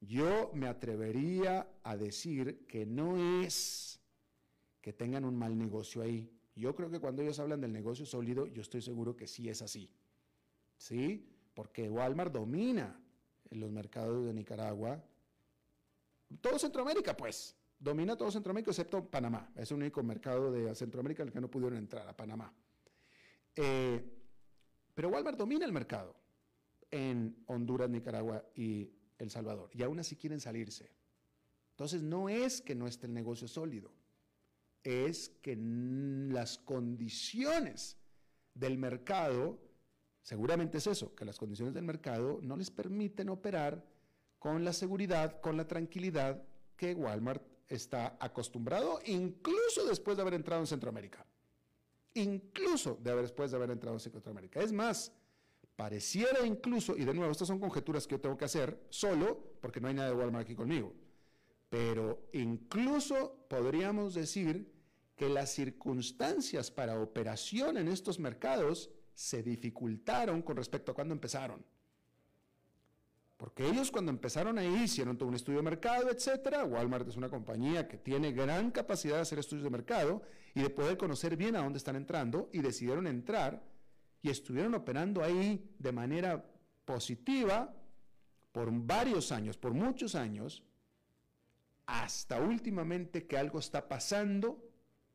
[0.00, 4.00] Yo me atrevería a decir que no es
[4.80, 6.30] que tengan un mal negocio ahí.
[6.56, 9.60] Yo creo que cuando ellos hablan del negocio sólido, yo estoy seguro que sí es
[9.60, 9.90] así.
[10.80, 11.28] ¿Sí?
[11.52, 12.98] Porque Walmart domina
[13.50, 15.04] en los mercados de Nicaragua.
[16.40, 17.54] Todo Centroamérica, pues.
[17.78, 19.52] Domina todo Centroamérica excepto Panamá.
[19.56, 22.50] Es el único mercado de Centroamérica en el que no pudieron entrar, a Panamá.
[23.54, 24.02] Eh,
[24.94, 26.16] pero Walmart domina el mercado
[26.90, 29.68] en Honduras, Nicaragua y El Salvador.
[29.74, 30.90] Y aún así quieren salirse.
[31.72, 33.92] Entonces no es que no esté el negocio sólido,
[34.82, 37.98] es que las condiciones
[38.54, 39.58] del mercado,
[40.22, 43.84] seguramente es eso, que las condiciones del mercado no les permiten operar
[44.38, 46.42] con la seguridad, con la tranquilidad
[46.76, 51.26] que Walmart está acostumbrado, incluso después de haber entrado en Centroamérica.
[52.14, 54.60] Incluso después de haber entrado en Centroamérica.
[54.60, 55.12] Es más,
[55.76, 59.80] pareciera incluso, y de nuevo, estas son conjeturas que yo tengo que hacer solo, porque
[59.80, 60.92] no hay nada de Walmart aquí conmigo,
[61.68, 64.72] pero incluso podríamos decir
[65.14, 71.64] que las circunstancias para operación en estos mercados se dificultaron con respecto a cuando empezaron.
[73.36, 76.64] Porque ellos cuando empezaron ahí hicieron todo un estudio de mercado, etcétera.
[76.64, 80.22] Walmart es una compañía que tiene gran capacidad de hacer estudios de mercado
[80.54, 83.62] y de poder conocer bien a dónde están entrando y decidieron entrar
[84.20, 86.44] y estuvieron operando ahí de manera
[86.84, 87.74] positiva
[88.52, 90.62] por varios años, por muchos años,
[91.86, 94.62] hasta últimamente que algo está pasando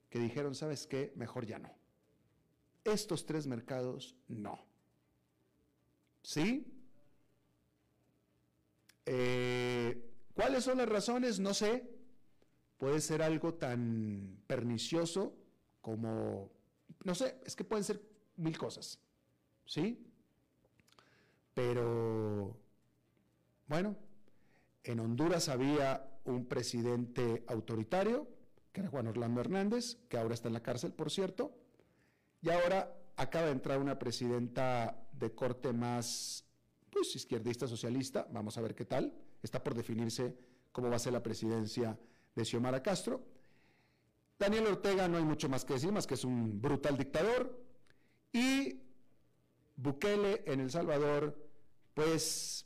[0.10, 1.14] que dijeron, ¿sabes qué?
[1.16, 1.85] Mejor ya no.
[2.86, 4.64] Estos tres mercados no.
[6.22, 6.72] ¿Sí?
[9.06, 11.40] Eh, ¿Cuáles son las razones?
[11.40, 11.92] No sé.
[12.78, 15.36] Puede ser algo tan pernicioso
[15.82, 16.52] como,
[17.04, 18.02] no sé, es que pueden ser
[18.38, 19.00] mil cosas.
[19.66, 20.06] ¿Sí?
[21.56, 22.56] Pero,
[23.68, 23.96] bueno,
[24.84, 28.28] en Honduras había un presidente autoritario,
[28.72, 31.56] que era Juan Orlando Hernández, que ahora está en la cárcel, por cierto,
[32.46, 36.46] y ahora acaba de entrar una presidenta de corte más
[36.92, 40.38] pues izquierdista socialista, vamos a ver qué tal, está por definirse
[40.72, 41.98] cómo va a ser la presidencia
[42.36, 43.26] de Xiomara Castro.
[44.38, 47.66] Daniel Ortega no hay mucho más que decir, más que es un brutal dictador.
[48.32, 48.80] Y
[49.76, 51.36] Bukele en El Salvador,
[51.94, 52.66] pues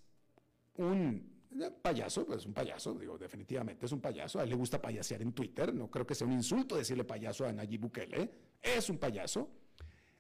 [0.76, 1.42] un
[1.82, 4.39] payaso, pues un payaso, digo, definitivamente es un payaso.
[4.39, 7.46] A él le gusta payasear en Twitter, no creo que sea un insulto decirle payaso
[7.46, 8.30] a Nayib Bukele,
[8.62, 9.50] es un payaso.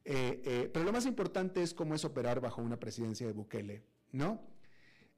[0.05, 3.83] Eh, eh, pero lo más importante es cómo es operar bajo una presidencia de Bukele
[4.11, 4.41] ¿no?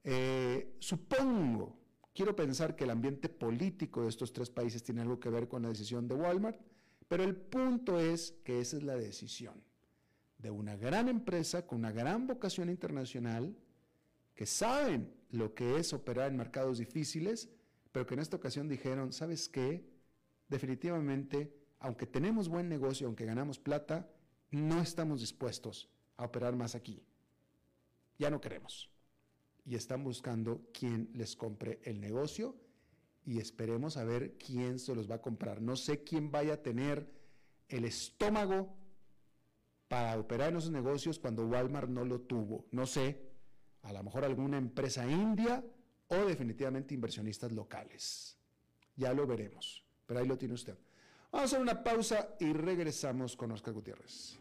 [0.04, 1.78] Eh, supongo,
[2.14, 5.62] quiero pensar que el ambiente político de estos tres países tiene algo que ver con
[5.64, 6.60] la decisión de Walmart,
[7.08, 9.62] pero el punto es que esa es la decisión
[10.38, 13.56] de una gran empresa con una gran vocación internacional
[14.34, 17.50] que saben lo que es operar en mercados difíciles,
[17.92, 19.86] pero que en esta ocasión dijeron, ¿sabes qué?
[20.50, 24.10] Definitivamente, aunque tenemos buen negocio, aunque ganamos plata,
[24.52, 27.04] no estamos dispuestos a operar más aquí
[28.22, 28.90] ya no queremos.
[29.66, 32.56] Y están buscando quién les compre el negocio
[33.26, 35.62] y esperemos a ver quién se los va a comprar.
[35.62, 37.12] No sé quién vaya a tener
[37.68, 38.76] el estómago
[39.88, 42.66] para operar en esos negocios cuando Walmart no lo tuvo.
[42.72, 43.30] No sé,
[43.82, 45.64] a lo mejor alguna empresa india
[46.08, 48.38] o definitivamente inversionistas locales.
[48.96, 50.78] Ya lo veremos, pero ahí lo tiene usted.
[51.32, 54.41] Vamos a hacer una pausa y regresamos con Oscar Gutiérrez.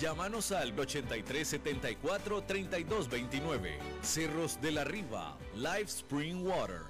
[0.00, 3.78] Llámanos al 8374 3229.
[4.00, 6.84] Cerros de la Riva, Live Spring Water.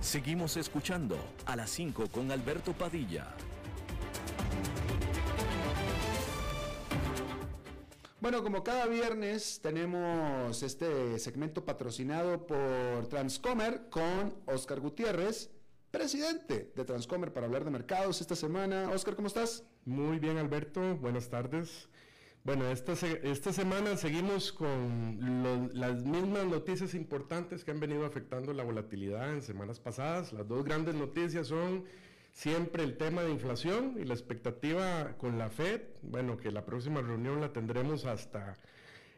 [0.00, 3.26] Seguimos escuchando a las 5 con Alberto Padilla.
[8.20, 15.50] Bueno, como cada viernes tenemos este segmento patrocinado por Transcomer con Oscar Gutiérrez,
[15.90, 18.90] presidente de Transcomer para hablar de mercados esta semana.
[18.90, 19.64] Oscar, ¿cómo estás?
[19.84, 20.96] Muy bien, Alberto.
[20.96, 21.88] Buenas tardes.
[22.44, 28.62] Bueno, esta, esta semana seguimos con las mismas noticias importantes que han venido afectando la
[28.64, 30.32] volatilidad en semanas pasadas.
[30.32, 31.84] Las dos grandes noticias son
[32.32, 35.82] siempre el tema de inflación y la expectativa con la Fed.
[36.02, 38.56] Bueno, que la próxima reunión la tendremos hasta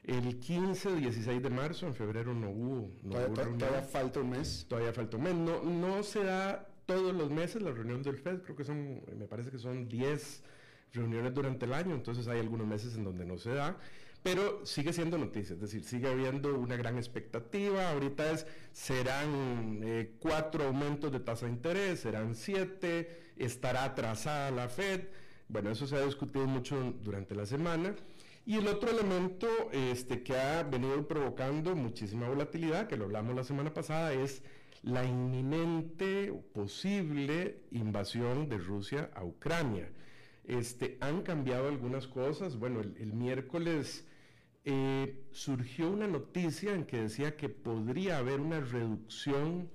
[0.05, 1.87] el 15, 16 de marzo.
[1.87, 2.91] En febrero no hubo.
[3.35, 4.67] todavía, falta un mes.
[4.69, 5.35] Todavía falta un mes.
[5.35, 8.43] No, no se da todos los meses la reunión del Fed.
[8.43, 10.43] Creo que son, me parece que son 10
[10.93, 13.79] reuniones durante el año, entonces hay algunos meses en donde no se da,
[14.23, 20.13] pero sigue siendo noticia, es decir, sigue habiendo una gran expectativa, ahorita es, serán eh,
[20.19, 25.03] cuatro aumentos de tasa de interés, serán siete, estará atrasada la Fed,
[25.49, 27.95] bueno, eso se ha discutido mucho durante la semana.
[28.47, 33.45] Y el otro elemento este, que ha venido provocando muchísima volatilidad, que lo hablamos la
[33.45, 34.43] semana pasada, es
[34.83, 39.91] la inminente posible invasión de Rusia a Ucrania.
[40.45, 42.57] Este, han cambiado algunas cosas.
[42.57, 44.07] Bueno, el, miércoles
[44.65, 49.71] eh, surgió una noticia en que decía que podría haber una reducción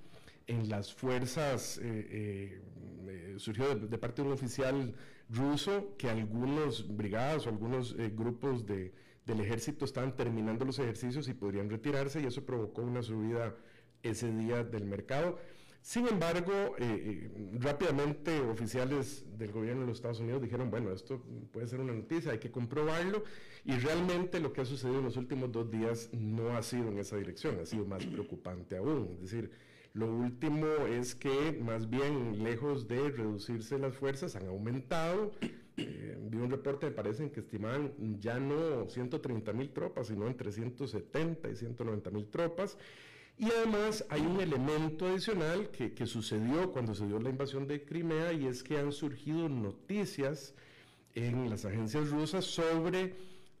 [0.46, 2.60] en las fuerzas, eh,
[3.08, 4.94] eh, surgió de, parte de un oficial
[5.28, 8.92] ruso que algunos brigadas o algunos grupos del
[9.40, 13.54] ejército estaban terminando los ejercicios y podrían retirarse y eso provocó una subida
[14.02, 15.38] ese día del mercado.
[15.86, 21.22] Sin embargo, eh, eh, rápidamente oficiales del gobierno de los Estados Unidos dijeron, bueno, esto
[21.52, 23.22] puede ser una noticia, hay que comprobarlo,
[23.64, 26.98] y realmente lo que ha sucedido en los últimos dos días no ha sido en
[26.98, 29.10] esa dirección, ha sido más preocupante aún.
[29.14, 29.52] Es decir,
[29.96, 35.32] lo último es que más bien lejos de reducirse las fuerzas han aumentado.
[35.78, 40.52] Eh, vi un reporte, me parece, que estimaban ya no 130 mil tropas, sino entre
[40.52, 42.76] 170 y 190 mil tropas.
[43.38, 48.34] Y además hay un elemento adicional que, sucedió cuando se dio la invasión de Crimea
[48.34, 50.54] y es que han surgido noticias
[51.14, 53.14] en las agencias rusas sobre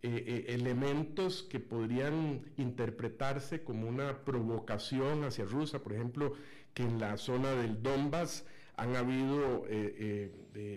[0.06, 6.34] eh, eh, elementos que podrían interpretarse como una provocación hacia Rusia, por ejemplo,
[6.74, 10.30] que en la zona del Donbass han habido eh,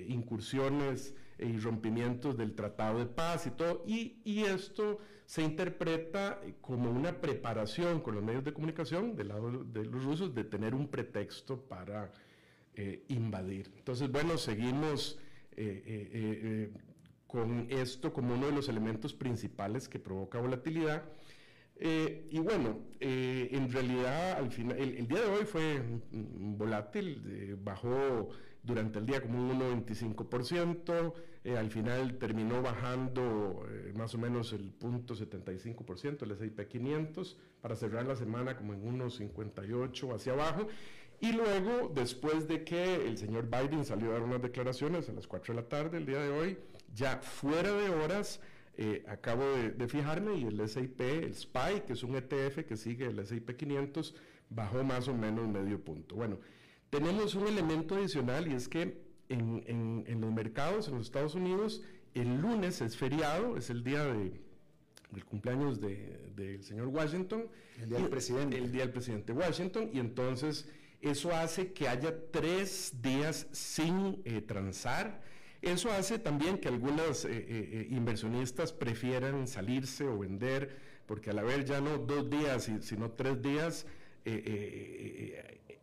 [0.08, 6.90] incursiones y rompimientos del Tratado de Paz y todo, y, y esto se interpreta como
[6.90, 10.88] una preparación con los medios de comunicación del lado de los rusos de tener un
[10.88, 12.12] pretexto para
[12.74, 13.72] eh, invadir.
[13.78, 15.20] Entonces, bueno, seguimos
[15.62, 16.72] eh, eh,
[17.30, 21.04] con esto como uno de los elementos principales que provoca volatilidad.
[21.80, 28.30] y bueno, en realidad al final, el, día de hoy fue volátil, bajó
[28.64, 31.14] durante el día como un 1,25%,
[31.44, 37.76] eh, al final terminó bajando eh, más o menos el 0.75%, el S&P 500, para
[37.76, 40.68] cerrar la semana como en 1,58 hacia abajo.
[41.22, 45.28] Y luego, después de que el señor Biden salió a dar unas declaraciones a las
[45.28, 46.58] 4 de la tarde el día de hoy,
[46.94, 48.40] ya fuera de horas,
[48.78, 52.78] eh, acabo de, de, fijarme y el S&P, el SPY, que es un ETF que
[52.78, 54.16] sigue el S&P 500,
[54.50, 56.16] bajó más o menos medio punto.
[56.16, 56.40] Bueno,
[56.90, 61.84] tenemos un elemento adicional y es que en, los mercados en los Estados Unidos
[62.14, 64.42] el lunes es feriado, es el día de,
[65.12, 67.48] del cumpleaños del señor Washington.
[67.80, 68.58] El día del presidente.
[68.58, 70.68] El día del presidente Washington y entonces
[71.02, 75.22] Eso hace que haya tres días sin eh, transar.
[75.62, 77.26] Eso hace también que algunos
[77.90, 83.86] inversionistas prefieran salirse o vender, porque al haber ya no dos días, sino tres días,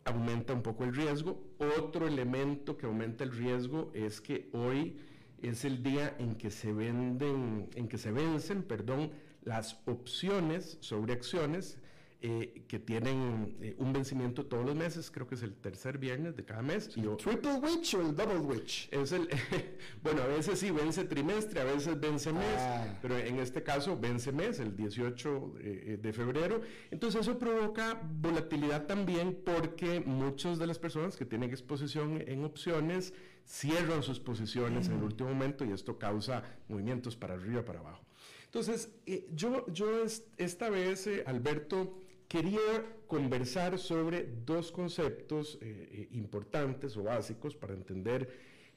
[0.05, 1.43] aumenta un poco el riesgo.
[1.77, 4.97] Otro elemento que aumenta el riesgo es que hoy
[5.41, 9.11] es el día en que se venden, en que se vencen, perdón,
[9.43, 11.77] las opciones sobre acciones
[12.19, 16.35] eh, que tienen eh, un vencimiento todos los meses, creo que es el tercer viernes
[16.35, 16.89] de cada mes.
[16.89, 18.89] ¿Triple witch o el double witch?
[18.91, 19.29] Es el,
[20.01, 22.97] bueno, a veces sí vence trimestre, a veces vence mes, ah.
[23.03, 26.61] pero en este caso vence mes, el 18 eh, de febrero.
[26.89, 33.13] Entonces eso provoca volatilidad también porque muchas de las personas que tienen exposición en opciones
[33.45, 38.03] cierran sus posiciones en el último momento y esto causa movimientos para arriba, para abajo.
[38.45, 38.89] Entonces,
[39.35, 40.03] yo, yo
[40.37, 48.29] esta vez, Alberto, quería conversar sobre dos conceptos eh, eh, importantes o básicos para entender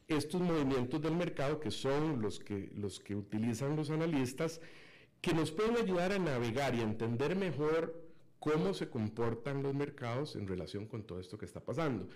[0.06, 4.60] estos movimientos del mercado que son los que, los que utilizan los analistas,
[5.20, 10.34] que nos pueden ayudar a navegar y a entender mejor cómo se comportan los mercados
[10.34, 12.08] en relación con todo esto que está pasando.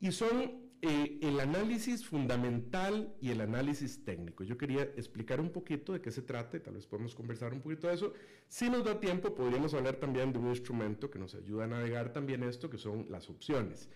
[0.00, 4.44] Y son eh, el análisis fundamental y el análisis técnico.
[4.44, 7.60] Yo quería explicar un poquito de qué se trata y tal vez podemos conversar un
[7.60, 8.12] poquito de eso.
[8.48, 12.12] Si nos da tiempo, podríamos hablar también de un instrumento que nos ayuda a navegar
[12.12, 13.88] también esto, que son las opciones.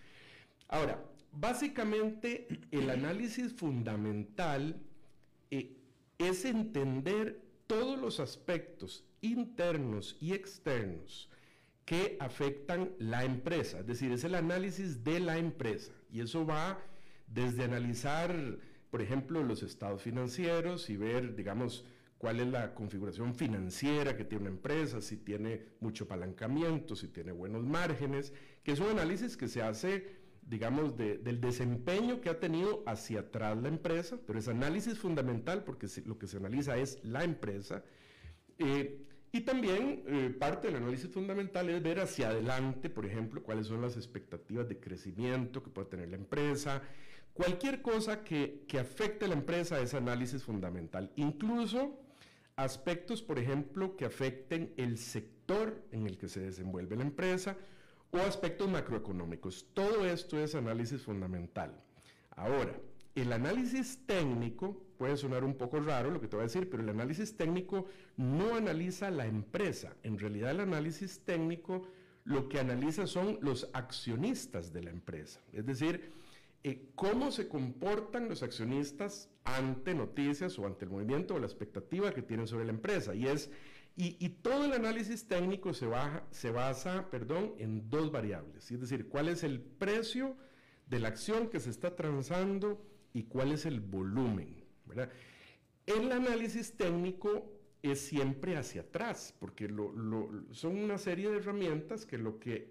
[0.68, 4.81] Ahora, básicamente el análisis fundamental
[5.51, 5.76] eh,
[6.18, 11.28] es entender todos los aspectos internos y externos
[11.85, 15.93] que afectan la empresa, es decir, es el análisis de la empresa.
[16.13, 16.79] Y eso va
[17.27, 18.59] desde analizar,
[18.91, 21.87] por ejemplo, los estados financieros y ver, digamos,
[22.19, 27.33] cuál es la configuración financiera que tiene una empresa, si tiene mucho apalancamiento, si tiene
[27.33, 28.33] buenos márgenes,
[28.63, 33.57] que es un análisis que se hace, digamos, del desempeño que ha tenido hacia atrás
[33.57, 37.85] la empresa, pero es análisis fundamental porque lo que se analiza es la empresa.
[38.59, 43.68] Eh, y también eh, parte del análisis fundamental es ver hacia adelante, por ejemplo, cuáles
[43.68, 46.83] son las expectativas de crecimiento que puede tener la empresa.
[47.33, 51.12] Cualquier cosa que, afecte a la empresa es análisis fundamental.
[51.14, 52.01] Incluso
[52.57, 57.57] aspectos, por ejemplo, que afecten el sector en el que se desenvuelve la empresa
[58.11, 59.68] o aspectos macroeconómicos.
[59.74, 61.81] Todo esto es análisis fundamental.
[62.31, 62.76] Ahora,
[63.14, 66.83] el análisis técnico puede sonar un poco raro lo que te voy a decir, pero
[66.83, 67.87] el análisis técnico
[68.19, 69.97] no analiza la empresa.
[70.03, 71.89] En realidad el análisis técnico
[72.25, 75.41] lo que analiza son los accionistas de la empresa.
[75.55, 76.13] Es decir,
[76.65, 82.13] eh, cómo se comportan los accionistas ante noticias o ante el movimiento o la expectativa
[82.13, 83.15] que tienen sobre la empresa.
[83.15, 83.51] Y, es,
[83.97, 88.71] y, todo el análisis técnico se, baja, se basa perdón, en dos variables.
[88.71, 90.37] Es decir, cuál es el precio
[90.89, 92.85] de la acción que se está transando
[93.15, 94.60] y cuál es el volumen.
[95.86, 99.68] El análisis técnico es siempre hacia atrás, porque
[100.53, 102.68] son una serie de herramientas que lo que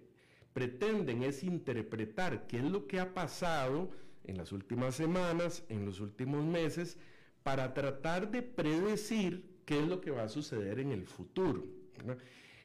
[0.53, 3.89] pretenden es interpretar qué es lo que ha pasado
[4.24, 6.97] en las últimas semanas, en los últimos meses,
[7.43, 11.65] para tratar de predecir qué es lo que va a suceder en el futuro.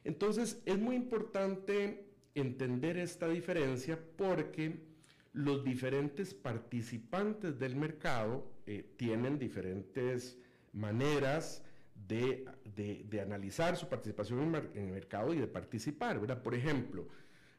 [0.03, 4.94] Entonces es muy importante entender esta diferencia porque
[5.35, 10.37] los diferentes participantes del mercado eh, tienen diferentes
[10.71, 11.61] maneras
[12.07, 12.45] de,
[13.21, 16.21] analizar su participación en, el mercado y de participar.
[16.41, 17.07] Por ejemplo,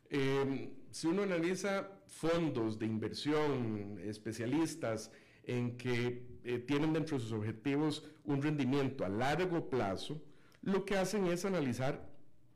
[0.09, 5.11] em, si uno analiza fondos de inversión, especialistas
[5.45, 10.23] en que eh, tienen dentro de sus objetivos un rendimiento a largo plazo,
[10.63, 12.09] lo que hacen es analizar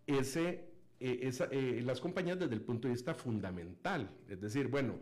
[0.07, 0.70] ese
[1.03, 4.11] eh, eh, las compañías desde el punto de vista fundamental.
[4.29, 4.99] Es decir, bueno,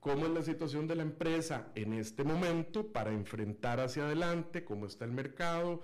[0.00, 4.86] cómo es la situación de la empresa en este momento para enfrentar hacia adelante, cómo
[4.86, 5.82] está el mercado,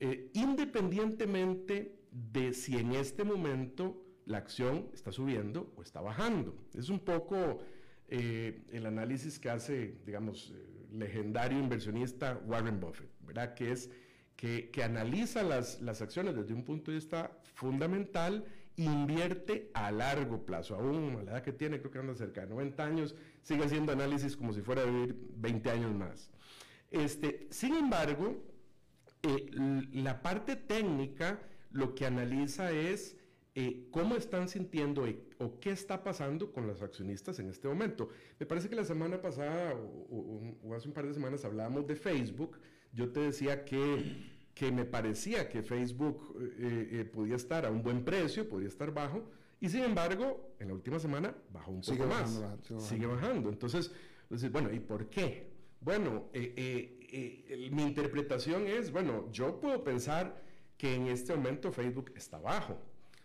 [0.00, 6.56] eh, independientemente de si en este momento la acción está subiendo o está bajando.
[6.74, 7.60] Es un poco
[8.08, 10.52] el análisis que hace, digamos,
[10.92, 13.54] legendario inversionista Warren Buffett, ¿verdad?
[13.54, 13.90] Que es
[14.36, 18.44] que, que analiza las, las acciones desde un punto de vista fundamental
[18.76, 22.48] invierte a largo plazo, aún a la edad que tiene, creo que anda cerca de
[22.48, 26.30] 90 años, sigue haciendo análisis como si fuera a vivir 20 años más.
[26.90, 28.42] Este, sin embargo,
[29.22, 29.50] eh,
[29.92, 33.16] la parte técnica lo que analiza es
[33.54, 35.04] eh, cómo están sintiendo
[35.38, 38.08] o qué está pasando con los accionistas en este momento.
[38.38, 42.58] Me parece que la semana pasada o hace un par de semanas hablábamos de Facebook.
[42.92, 47.82] Yo te decía que que me parecía que Facebook eh, eh, podía estar a un
[47.82, 49.24] buen precio, podía estar bajo,
[49.60, 52.42] Y sin embargo, en la última semana bajó un poco más.
[52.78, 53.90] sigue, bajando, Entonces,
[54.52, 55.54] bueno, ¿y por qué?
[55.84, 60.42] Bueno, eh, eh, eh, mi interpretación es, bueno, yo puedo pensar
[60.78, 62.78] que en este momento Facebook está bajo,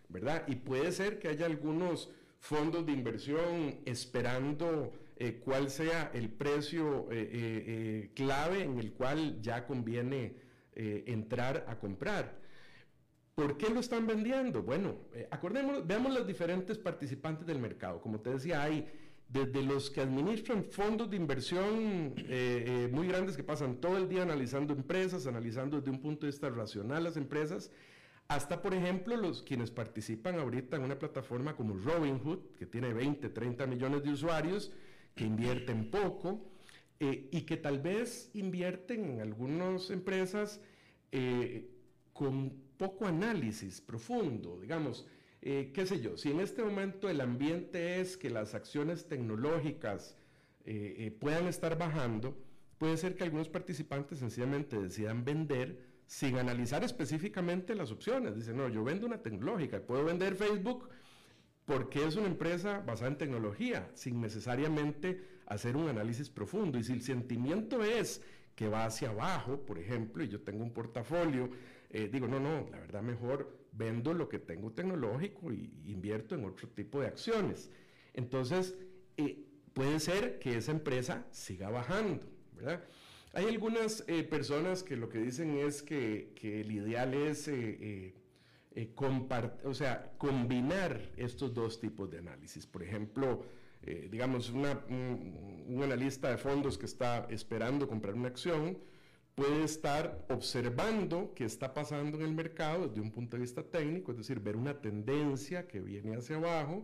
[0.10, 0.44] ¿verdad?
[0.46, 4.92] Y puede ser que haya algunos fondos de inversión esperando
[5.44, 7.08] cuál sea el precio
[8.14, 10.36] clave en el cual ya conviene
[11.06, 12.40] entrar a comprar.
[13.36, 14.64] ¿Por qué lo están vendiendo?
[14.64, 14.96] Bueno,
[15.32, 18.02] acordémonos, veamos los diferentes participantes del mercado.
[18.02, 18.88] Como te decía, hay
[19.30, 24.10] desde los que administran fondos de inversión eh, eh, muy grandes que pasan todo el
[24.10, 27.72] día analizando empresas, analizando desde un punto de vista racional las empresas,
[28.28, 33.30] hasta por ejemplo los quienes participan ahorita en una plataforma como Robinhood, que tiene 20,
[33.30, 34.72] 30 millones de usuarios,
[35.14, 36.52] que invierten poco
[37.00, 40.60] eh, y que tal vez invierten en algunas empresas
[42.14, 45.06] con poco análisis profundo, digamos
[45.42, 50.18] eh, qué sé yo, si en este momento el ambiente es que las acciones tecnológicas
[50.66, 52.38] eh, eh, puedan estar bajando,
[52.78, 58.36] puede ser que algunos participantes sencillamente decidan vender sin analizar específicamente las opciones.
[58.36, 60.90] Dicen, no, yo vendo una tecnológica, puedo vender Facebook
[61.66, 66.80] porque es una empresa basada en tecnología, sin necesariamente hacer un análisis profundo.
[66.80, 68.24] Y si el sentimiento es
[68.60, 71.50] que va hacia abajo, por ejemplo, y yo tengo un portafolio,
[72.12, 76.68] digo, no, no, la verdad mejor vendo lo que tengo tecnológico y invierto en otro
[76.68, 77.72] tipo de acciones.
[78.14, 78.76] Entonces,
[79.16, 82.84] eh, puede ser que esa empresa siga bajando, ¿verdad?
[83.32, 88.14] Hay algunas eh, personas que lo que dicen es que, el ideal es eh,
[89.64, 92.68] o sea, combinar estos dos tipos de análisis.
[92.68, 93.46] Por ejemplo,
[93.82, 94.66] digamos, un,
[95.68, 98.78] un analista de fondos que está esperando comprar una acción,
[99.40, 104.12] puede estar observando qué está pasando en el mercado desde un punto de vista técnico,
[104.12, 106.84] es decir, ver una tendencia que viene hacia abajo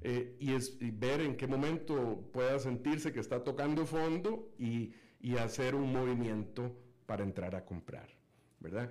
[0.00, 4.94] eh, y, es, ver en qué momento pueda sentirse que está tocando fondo y,
[5.38, 6.76] hacer un movimiento
[7.06, 8.08] para entrar a comprar,
[8.58, 8.90] ¿verdad?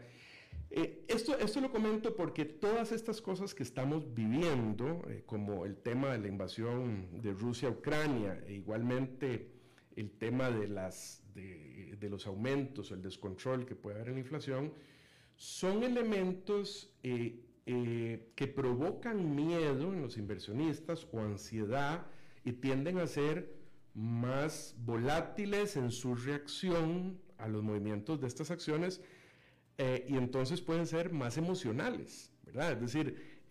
[0.73, 5.75] Eh, esto, esto lo comento porque todas estas cosas que estamos viviendo, eh, como el
[5.77, 9.51] tema de la invasión de Rusia a Ucrania, e igualmente
[9.95, 14.73] el tema de las de, los aumentos, el descontrol que puede haber en la inflación,
[15.35, 22.05] son elementos eh, eh, que provocan miedo en los inversionistas o ansiedad
[22.43, 23.55] y tienden a ser
[23.93, 29.01] más volátiles en su reacción a los movimientos de estas acciones
[29.77, 32.73] eh, y entonces pueden ser más emocionales, ¿verdad?
[32.73, 33.41] Es decir,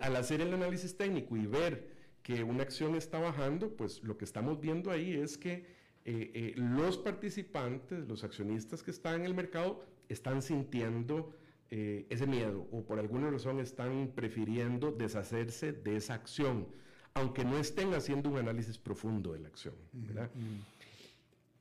[0.00, 4.24] al hacer el análisis técnico y ver que una acción está bajando, pues lo que
[4.24, 5.64] estamos viendo ahí es que
[6.08, 11.34] eh, eh, los participantes, los accionistas que están en el mercado, están sintiendo
[11.68, 16.68] eh, ese miedo o por alguna razón están prefiriendo deshacerse de esa acción,
[17.14, 19.74] aunque no estén haciendo un análisis profundo de la acción.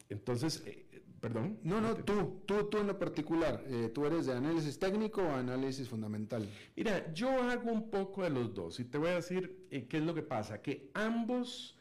[0.09, 0.63] Entonces,
[1.25, 1.57] perdón.
[1.63, 3.63] No, no, tú, tú, tú en lo particular,
[3.93, 6.47] ¿tú eres de análisis técnico o análisis fundamental?
[6.75, 10.03] Mira, yo hago un poco de los dos y te voy a decir qué es
[10.03, 11.75] lo que pasa, que ambos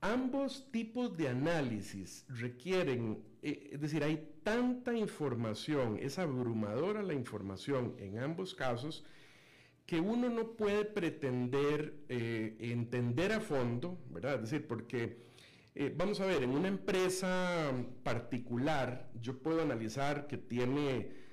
[0.00, 7.94] Ambos tipos de análisis requieren, eh, es decir, hay tanta información, es abrumadora la información
[7.98, 9.04] en ambos casos,
[9.86, 14.34] que uno no puede pretender eh, entender a fondo, ¿verdad?
[14.36, 15.18] Es decir, porque,
[15.76, 17.72] eh, vamos a ver, en una empresa
[18.02, 21.24] particular yo puedo analizar que tiene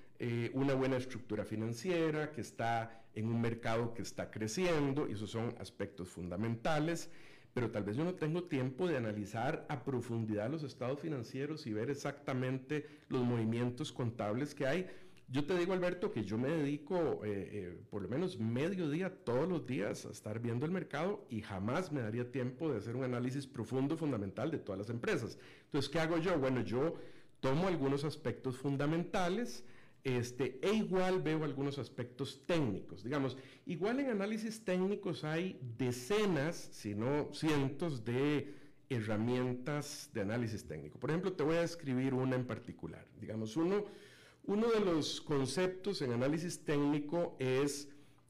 [0.54, 5.54] una buena estructura financiera, que está en un mercado que está creciendo, y esos son
[5.60, 7.10] aspectos fundamentales
[7.54, 11.74] pero tal vez yo no tengo tiempo de analizar a profundidad los estados financieros y
[11.74, 14.88] ver exactamente los movimientos contables que hay.
[15.30, 19.10] Yo te digo, Alberto, que yo me dedico eh, eh, por lo menos medio día
[19.24, 22.96] todos los días a estar viendo el mercado y jamás me daría tiempo de hacer
[22.96, 25.40] un análisis profundo, fundamental de todas las empresas.
[25.66, 26.38] Entonces, ¿qué hago yo?
[26.38, 26.96] Bueno, yo
[27.40, 29.66] tomo algunos aspectos fundamentales,
[30.04, 33.04] este, e igual veo algunos aspectos técnicos.
[33.04, 38.54] Digamos, igual en análisis técnicos hay decenas, si no cientos de
[38.90, 41.00] herramientas de análisis técnico.
[41.00, 43.06] Por ejemplo, te voy a escribir una en particular.
[43.20, 43.86] Digamos, uno,
[44.44, 47.90] uno de los conceptos en análisis técnico es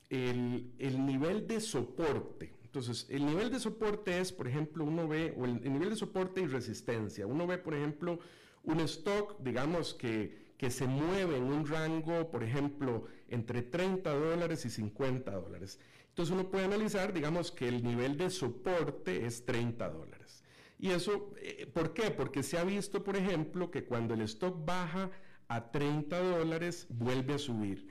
[0.10, 2.54] el, nivel de soporte.
[2.64, 6.42] Entonces, el nivel de soporte es, por ejemplo, uno ve, o el nivel de soporte
[6.42, 7.28] y resistencia.
[7.28, 8.20] Uno ve, por ejemplo,
[8.64, 14.64] un stock, digamos que que se mueve en un rango, por ejemplo, entre 30 dólares
[14.64, 15.78] y 50 dólares.
[16.08, 20.46] Entonces uno puede analizar, digamos, que el nivel de soporte es 30 dólares.
[20.80, 22.12] ¿Y eso eh, por qué?
[22.12, 25.12] Porque se ha visto, por ejemplo, que cuando el stock baja
[25.48, 27.88] a 30 dólares, vuelve a subir.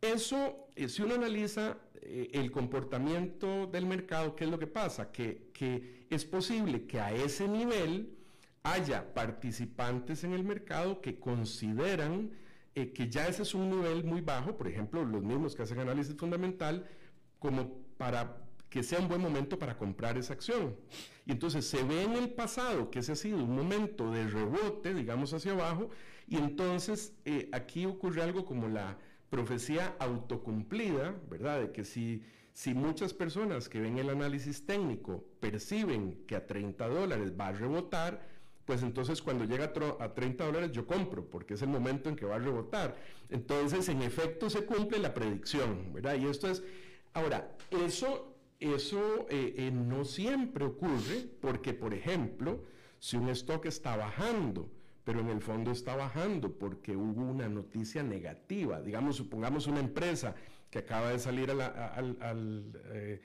[0.00, 5.10] Eso eh, si uno analiza eh, el comportamiento del mercado, ¿qué es lo que pasa?
[5.10, 8.16] Que, que es posible que a ese nivel
[8.62, 12.30] haya participantes en el mercado que consideran
[12.78, 15.80] eh, que ya ese es un nivel muy bajo, por ejemplo, los mismos que hacen
[15.80, 16.86] análisis fundamental,
[17.40, 18.36] como para
[18.70, 20.76] que sea un buen momento para comprar esa acción.
[21.26, 24.94] Y entonces se ve en el pasado que ese ha sido un momento de rebote,
[24.94, 25.90] digamos, hacia abajo,
[26.28, 27.14] y entonces
[27.52, 28.98] aquí ocurre algo como la
[29.30, 31.60] profecía autocumplida, ¿verdad?
[31.60, 32.22] De que si,
[32.52, 37.52] si muchas personas que ven el análisis técnico perciben que a 30 dólares va a
[37.52, 38.26] rebotar,
[38.64, 42.26] pues entonces cuando llega a 30 dólares yo compro, porque es el momento en que
[42.26, 42.96] va a rebotar.
[43.30, 46.16] Entonces, en efecto, se cumple la predicción, ¿verdad?
[46.16, 46.62] Y esto es,
[47.14, 52.62] ahora, eso, eso eh, eh, no siempre ocurre, porque, por ejemplo,
[52.98, 54.68] si un stock está bajando,
[55.04, 58.80] pero en el fondo está bajando porque hubo una noticia negativa.
[58.80, 60.34] Digamos, supongamos una empresa
[60.70, 61.94] que acaba de salir a la,
[62.92, 63.20] eh,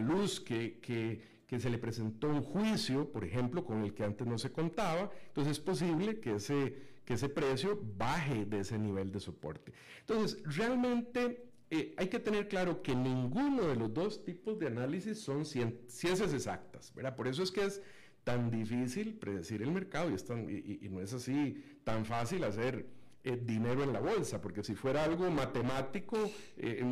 [0.00, 1.20] luz, que,
[1.58, 5.52] se le presentó un juicio, por ejemplo, con el que antes no se contaba, entonces
[5.52, 9.72] es posible que ese, que ese precio baje de ese nivel de soporte.
[10.00, 15.18] Entonces, realmente eh, hay que tener claro que ninguno de los dos tipos de análisis
[15.18, 17.16] son ciencias exactas, ¿verdad?
[17.16, 17.80] Por eso es que es
[18.24, 22.86] tan difícil predecir el mercado y, no es así tan fácil hacer
[23.24, 26.18] eh, dinero en la bolsa, porque si fuera algo matemático
[26.56, 26.84] eh,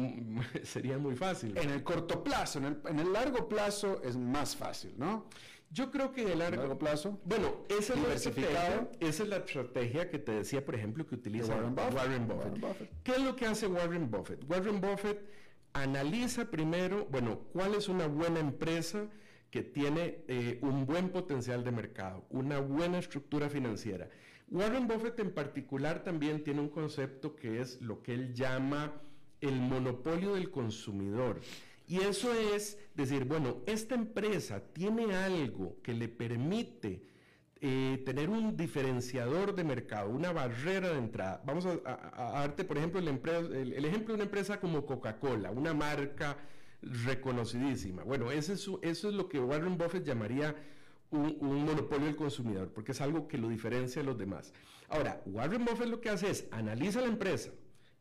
[0.62, 1.56] sería muy fácil.
[1.56, 5.26] En el corto plazo, en el, largo plazo es más fácil, ¿no?
[5.72, 7.20] Yo creo que en el largo, plazo.
[7.24, 11.14] Bueno, esa es, la estrategia, esa es la estrategia que te decía, por ejemplo, que
[11.14, 12.90] utiliza Warren Buffett.
[13.04, 14.50] ¿Qué es lo que hace Warren Buffett?
[14.50, 15.24] Warren Buffett
[15.72, 19.08] analiza primero, bueno, cuál es una buena empresa
[19.50, 24.08] que tiene eh, un buen potencial de mercado, una buena estructura financiera.
[24.48, 28.92] Warren Buffett en particular también tiene un concepto que es lo que él llama
[29.40, 31.40] el monopolio del consumidor.
[31.86, 37.02] Y eso es decir, bueno, esta empresa tiene algo que le permite
[37.60, 41.42] eh, tener un diferenciador de mercado, una barrera de entrada.
[41.44, 41.78] Vamos a,
[42.14, 46.38] darte, por ejemplo, el, el ejemplo de una empresa como Coca-Cola, una marca
[46.82, 48.04] reconocidísima.
[48.04, 50.56] Bueno, eso es, eso es lo que Warren Buffett llamaría
[51.10, 54.52] un, monopolio del consumidor, porque es algo que lo diferencia de los demás.
[54.88, 57.50] Ahora, Warren Buffett lo que hace es analiza la empresa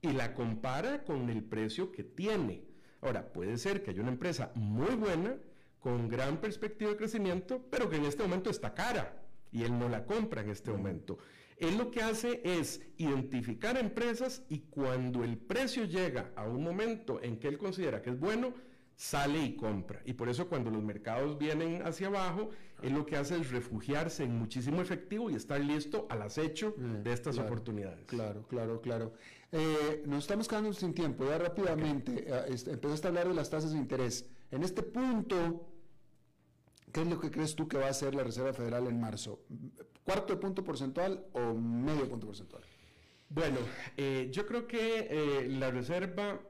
[0.02, 2.64] y la compara con el precio que tiene.
[3.02, 5.38] Ahora, puede ser que haya una empresa muy buena,
[5.80, 9.90] con gran perspectiva de crecimiento, pero que en este momento está cara y él no
[9.90, 11.18] la compra en este momento.
[11.58, 17.22] Él lo que hace es identificar empresas y cuando el precio llega a un momento
[17.22, 18.54] en que él considera que es bueno,
[19.00, 20.02] sale y compra.
[20.04, 22.50] Y por eso cuando los mercados vienen hacia abajo,
[22.82, 27.04] él lo que hace es refugiarse en muchísimo efectivo y estar listo al acecho mm,
[27.04, 28.06] de estas oportunidades.
[28.08, 29.14] Claro, claro, claro.
[29.54, 32.26] Eh, nos estamos quedando sin tiempo, ya rápidamente.
[32.28, 34.30] Eh, este, empezaste a hablar de las tasas de interés.
[34.52, 35.66] En este punto,
[36.91, 39.45] ¿qué es lo que crees tú que va a hacer la Reserva Federal en marzo?
[40.04, 42.64] ¿Cuarto de punto porcentual o medio punto porcentual?
[43.30, 43.60] Bueno,
[43.95, 46.41] eh, yo creo que la Reserva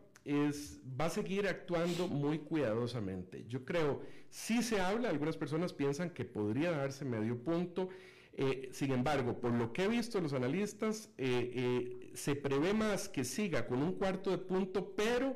[1.00, 3.46] va a seguir actuando muy cuidadosamente.
[3.48, 7.90] Yo creo, si se habla, algunas personas piensan que podría darse medio punto.
[8.34, 13.10] Eh, sin embargo, por lo que he visto los analistas, eh, eh, se prevé más
[13.10, 15.36] que siga con un cuarto de punto, pero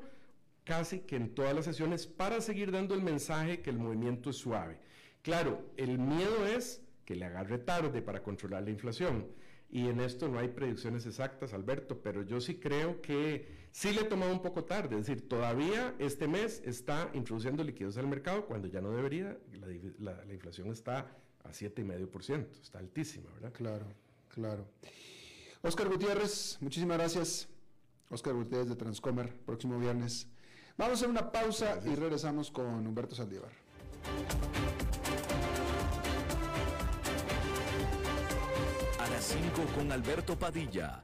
[0.64, 4.38] casi que en todas las sesiones para seguir dando el mensaje que el movimiento es
[4.38, 4.80] suave.
[5.22, 9.28] Claro, el miedo es que le agarre tarde para controlar la inflación.
[9.70, 14.03] Y en esto no hay predicciones exactas, Alberto, pero yo sí creo que Sí le
[14.03, 18.67] tomado un poco tarde, es decir, todavía este mes está introduciendo liquidez al mercado cuando
[18.67, 19.36] ya no debería,
[19.97, 21.07] la, inflación está
[21.43, 23.51] a 7,5%, está altísima, ¿verdad?
[23.51, 23.88] Claro,
[24.30, 24.67] claro.
[25.63, 27.47] Oscar Gutiérrez, muchísimas gracias.
[28.11, 30.28] Oscar Gutiérrez de Transcomer, próximo viernes.
[30.78, 33.51] Vamos a hacer una pausa y regresamos con Humberto Saldívar.
[38.99, 41.03] A las 5 con Alberto Padilla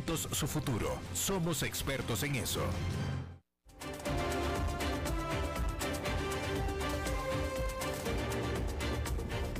[0.17, 0.97] su futuro.
[1.13, 2.61] Somos expertos en eso.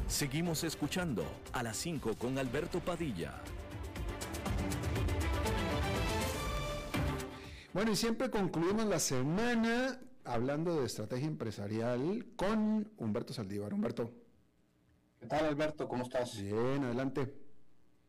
[0.08, 3.34] Seguimos escuchando a las 5 con Alberto Padilla.
[7.74, 13.74] Bueno, y siempre concluimos la semana hablando de estrategia empresarial con Humberto Saldívar.
[13.74, 14.12] Humberto.
[15.20, 15.88] ¿Qué tal, Alberto?
[15.88, 16.40] ¿Cómo estás?
[16.42, 17.34] Bien, adelante.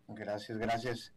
[0.08, 1.12] Gracias, gracias.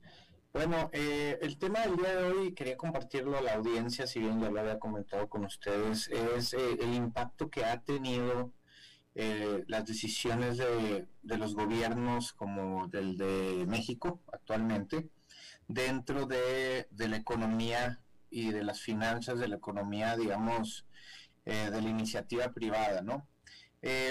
[0.56, 4.40] Bueno, eh, el tema del día de hoy, quería compartirlo a la audiencia, si bien
[4.40, 8.54] ya lo había comentado con ustedes, es eh, el impacto que ha tenido
[9.16, 15.10] eh, las decisiones de, los gobiernos como del de México actualmente
[15.68, 18.00] dentro de, la economía
[18.30, 20.86] y de las finanzas de la economía, digamos,
[21.44, 23.28] de la iniciativa privada, ¿no?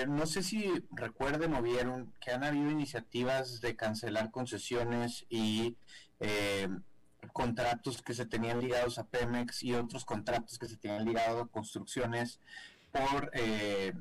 [0.07, 5.77] no sé si recuerden o vieron que han habido iniciativas de cancelar concesiones y
[6.21, 6.69] eh,
[7.33, 11.49] contratos que se tenían ligados a Pemex y otros contratos que se tenían ligados a
[11.49, 12.41] construcciones
[12.93, 13.93] por eh,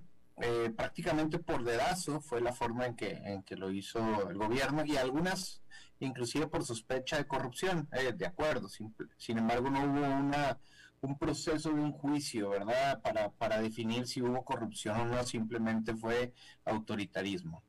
[0.42, 4.84] eh, prácticamente por dedazo fue la forma en que, en que lo hizo el gobierno
[4.86, 5.62] y algunas
[6.00, 7.88] inclusive por sospecha de corrupción,
[8.18, 10.58] de acuerdo, sin, sin, embargo no hubo una
[11.04, 13.02] un proceso de un juicio, ¿verdad?
[13.02, 16.34] Para, para definir si hubo corrupción o no, simplemente fue
[16.66, 17.64] autoritarismo.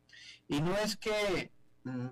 [0.49, 1.51] Y no es que
[1.85, 2.09] Mm,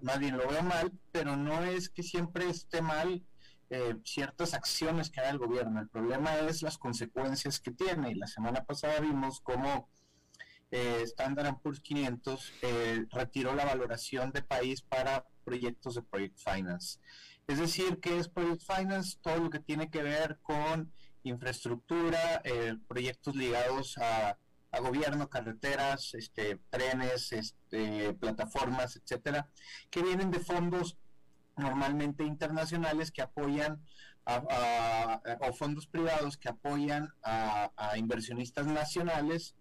[0.00, 3.22] más bien lo veo mal, pero no es que siempre esté mal
[3.70, 5.80] eh, ciertas acciones que haga el gobierno.
[5.80, 8.10] El problema es las consecuencias que tiene.
[8.10, 9.88] Y la semana pasada vimos cómo
[10.70, 16.98] eh, Standard Poor's 500 eh, retiró la valoración de país para proyectos de Project Finance.
[17.46, 19.18] Es decir, que es Project Finance?
[19.20, 20.92] Todo lo que tiene que ver con
[21.24, 24.38] infraestructura, eh, proyectos ligados a
[24.72, 29.48] a gobierno, carreteras, este, trenes, este, plataformas, etcétera,
[29.90, 30.96] que vienen de fondos
[31.56, 33.82] normalmente internacionales que apoyan
[34.24, 39.54] o fondos privados que apoyan a, inversionistas nacionales,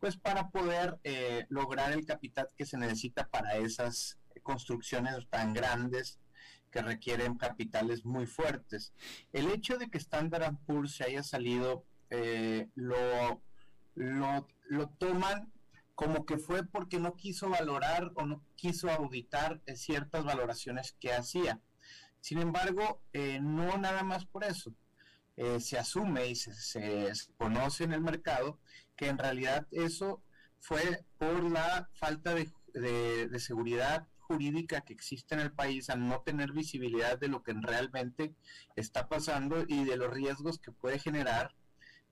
[0.00, 6.18] pues para poder eh, lograr el capital que se necesita para esas construcciones tan grandes
[6.70, 8.92] que requieren capitales muy fuertes.
[9.32, 13.40] El hecho de que Standard Poor's se haya salido eh, lo
[13.98, 15.52] lo, lo toman
[15.94, 21.12] como que fue porque no quiso valorar o no quiso auditar eh, ciertas valoraciones que
[21.12, 21.60] hacía.
[22.20, 24.72] Sin embargo, eh, no nada más por eso.
[25.36, 28.60] Eh, se asume y se, conoce en el mercado
[28.96, 30.22] que en realidad eso
[30.60, 36.20] fue por la falta de, de, seguridad jurídica que existe en el país al no
[36.20, 38.34] tener visibilidad de lo que realmente
[38.76, 41.54] está pasando y de los riesgos que puede generar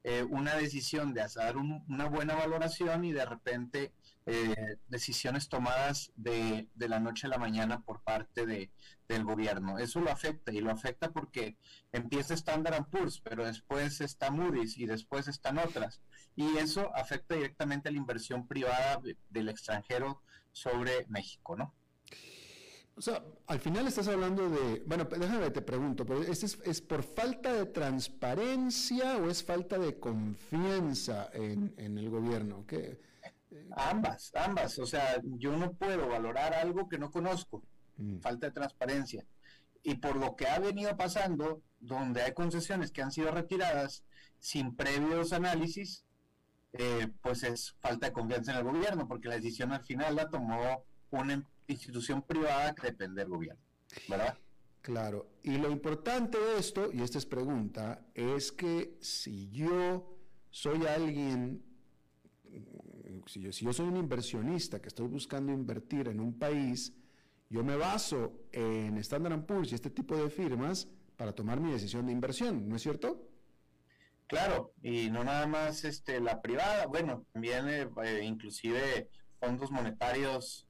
[0.09, 3.93] eh, una decisión de hacer una buena valoración y de repente
[4.25, 8.71] eh, decisiones tomadas de, la noche a la mañana por parte de,
[9.09, 9.81] del gobierno.
[9.81, 11.57] Eso lo afecta y lo afecta porque
[11.91, 16.01] empieza Standard Poor's, pero después está Moody's y después están otras.
[16.37, 21.75] Y eso afecta directamente a la inversión privada del extranjero sobre México, ¿no?
[22.99, 27.03] O sea, al final estás hablando de, bueno, déjame te pregunto, pero ¿es, es por
[27.03, 32.65] falta de transparencia o es falta de confianza en, el gobierno?
[32.67, 32.99] ¿Qué?
[33.73, 34.79] Ambas, ambas.
[34.79, 37.63] O sea, yo no puedo valorar algo que no conozco.
[37.99, 38.21] Mm.
[38.21, 39.27] Falta de transparencia.
[39.83, 44.05] Y por lo que ha venido pasando, donde hay concesiones que han sido retiradas
[44.39, 46.07] sin previos análisis,
[46.73, 50.31] eh, pues es falta de confianza en el gobierno, porque la decisión al final la
[50.31, 51.31] tomó un
[51.69, 53.63] institución privada que depende del gobierno,
[54.09, 54.39] ¿verdad?
[54.83, 60.17] Claro, y lo importante de esto, y esta es pregunta, es que si yo
[60.51, 61.63] soy alguien,
[63.27, 66.93] si yo, si yo soy un inversionista que estoy buscando invertir en un país,
[67.51, 72.07] yo me baso en Standard Poor's y este tipo de firmas para tomar mi decisión
[72.07, 73.29] de inversión, ¿no es cierto?
[74.27, 79.09] Claro, y no nada más este, la privada, bueno, también eh, inclusive
[79.39, 80.66] fondos monetarios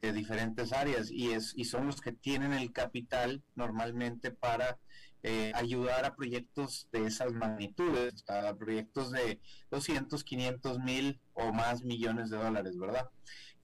[0.00, 4.78] de diferentes áreas y, es, y son los que tienen el capital normalmente para
[5.24, 9.40] eh, ayudar a proyectos de esas magnitudes, a proyectos de
[9.70, 13.10] 200, 500 mil o más millones de dólares, ¿verdad?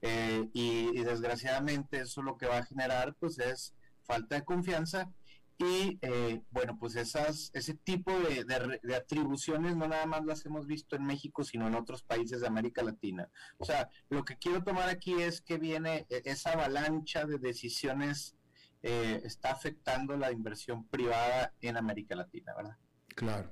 [0.01, 3.73] Eh, y, desgraciadamente eso lo que va a generar pues es
[4.03, 5.09] falta de confianza
[5.57, 8.43] y eh, bueno pues esas ese tipo de,
[8.83, 12.47] de, atribuciones no nada más las hemos visto en México sino en otros países de
[12.47, 13.29] América Latina.
[13.57, 18.35] O sea lo que quiero tomar aquí es que viene e, esa avalancha de decisiones
[18.83, 22.77] eh, está afectando la inversión privada en América Latina verdad
[23.15, 23.49] claro.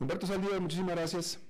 [0.00, 1.40] Humberto Saldívar muchísimas gracias.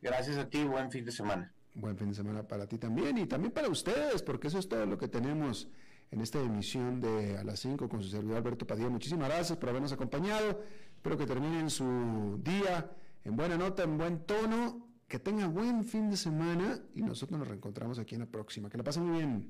[0.00, 1.52] Gracias a ti buen fin de semana.
[1.74, 4.86] Buen fin de semana para ti también y también para ustedes, porque eso es todo
[4.86, 5.68] lo que tenemos
[6.10, 8.88] en esta emisión de A las 5 con su servidor Alberto Padilla.
[8.88, 10.62] Muchísimas gracias por habernos acompañado.
[10.94, 12.90] Espero que terminen su día
[13.24, 14.86] en buena nota, en buen tono.
[15.06, 18.68] Que tengan buen fin de semana y nosotros nos reencontramos aquí en la próxima.
[18.68, 19.48] Que la pasen muy bien.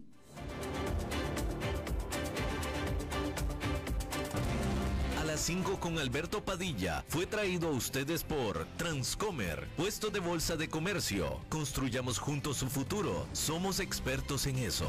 [5.29, 10.69] las 5 con Alberto Padilla fue traído a ustedes por Transcomer, puesto de bolsa de
[10.69, 11.39] comercio.
[11.51, 13.27] Construyamos juntos su futuro.
[13.35, 14.89] Somos expertos en eso.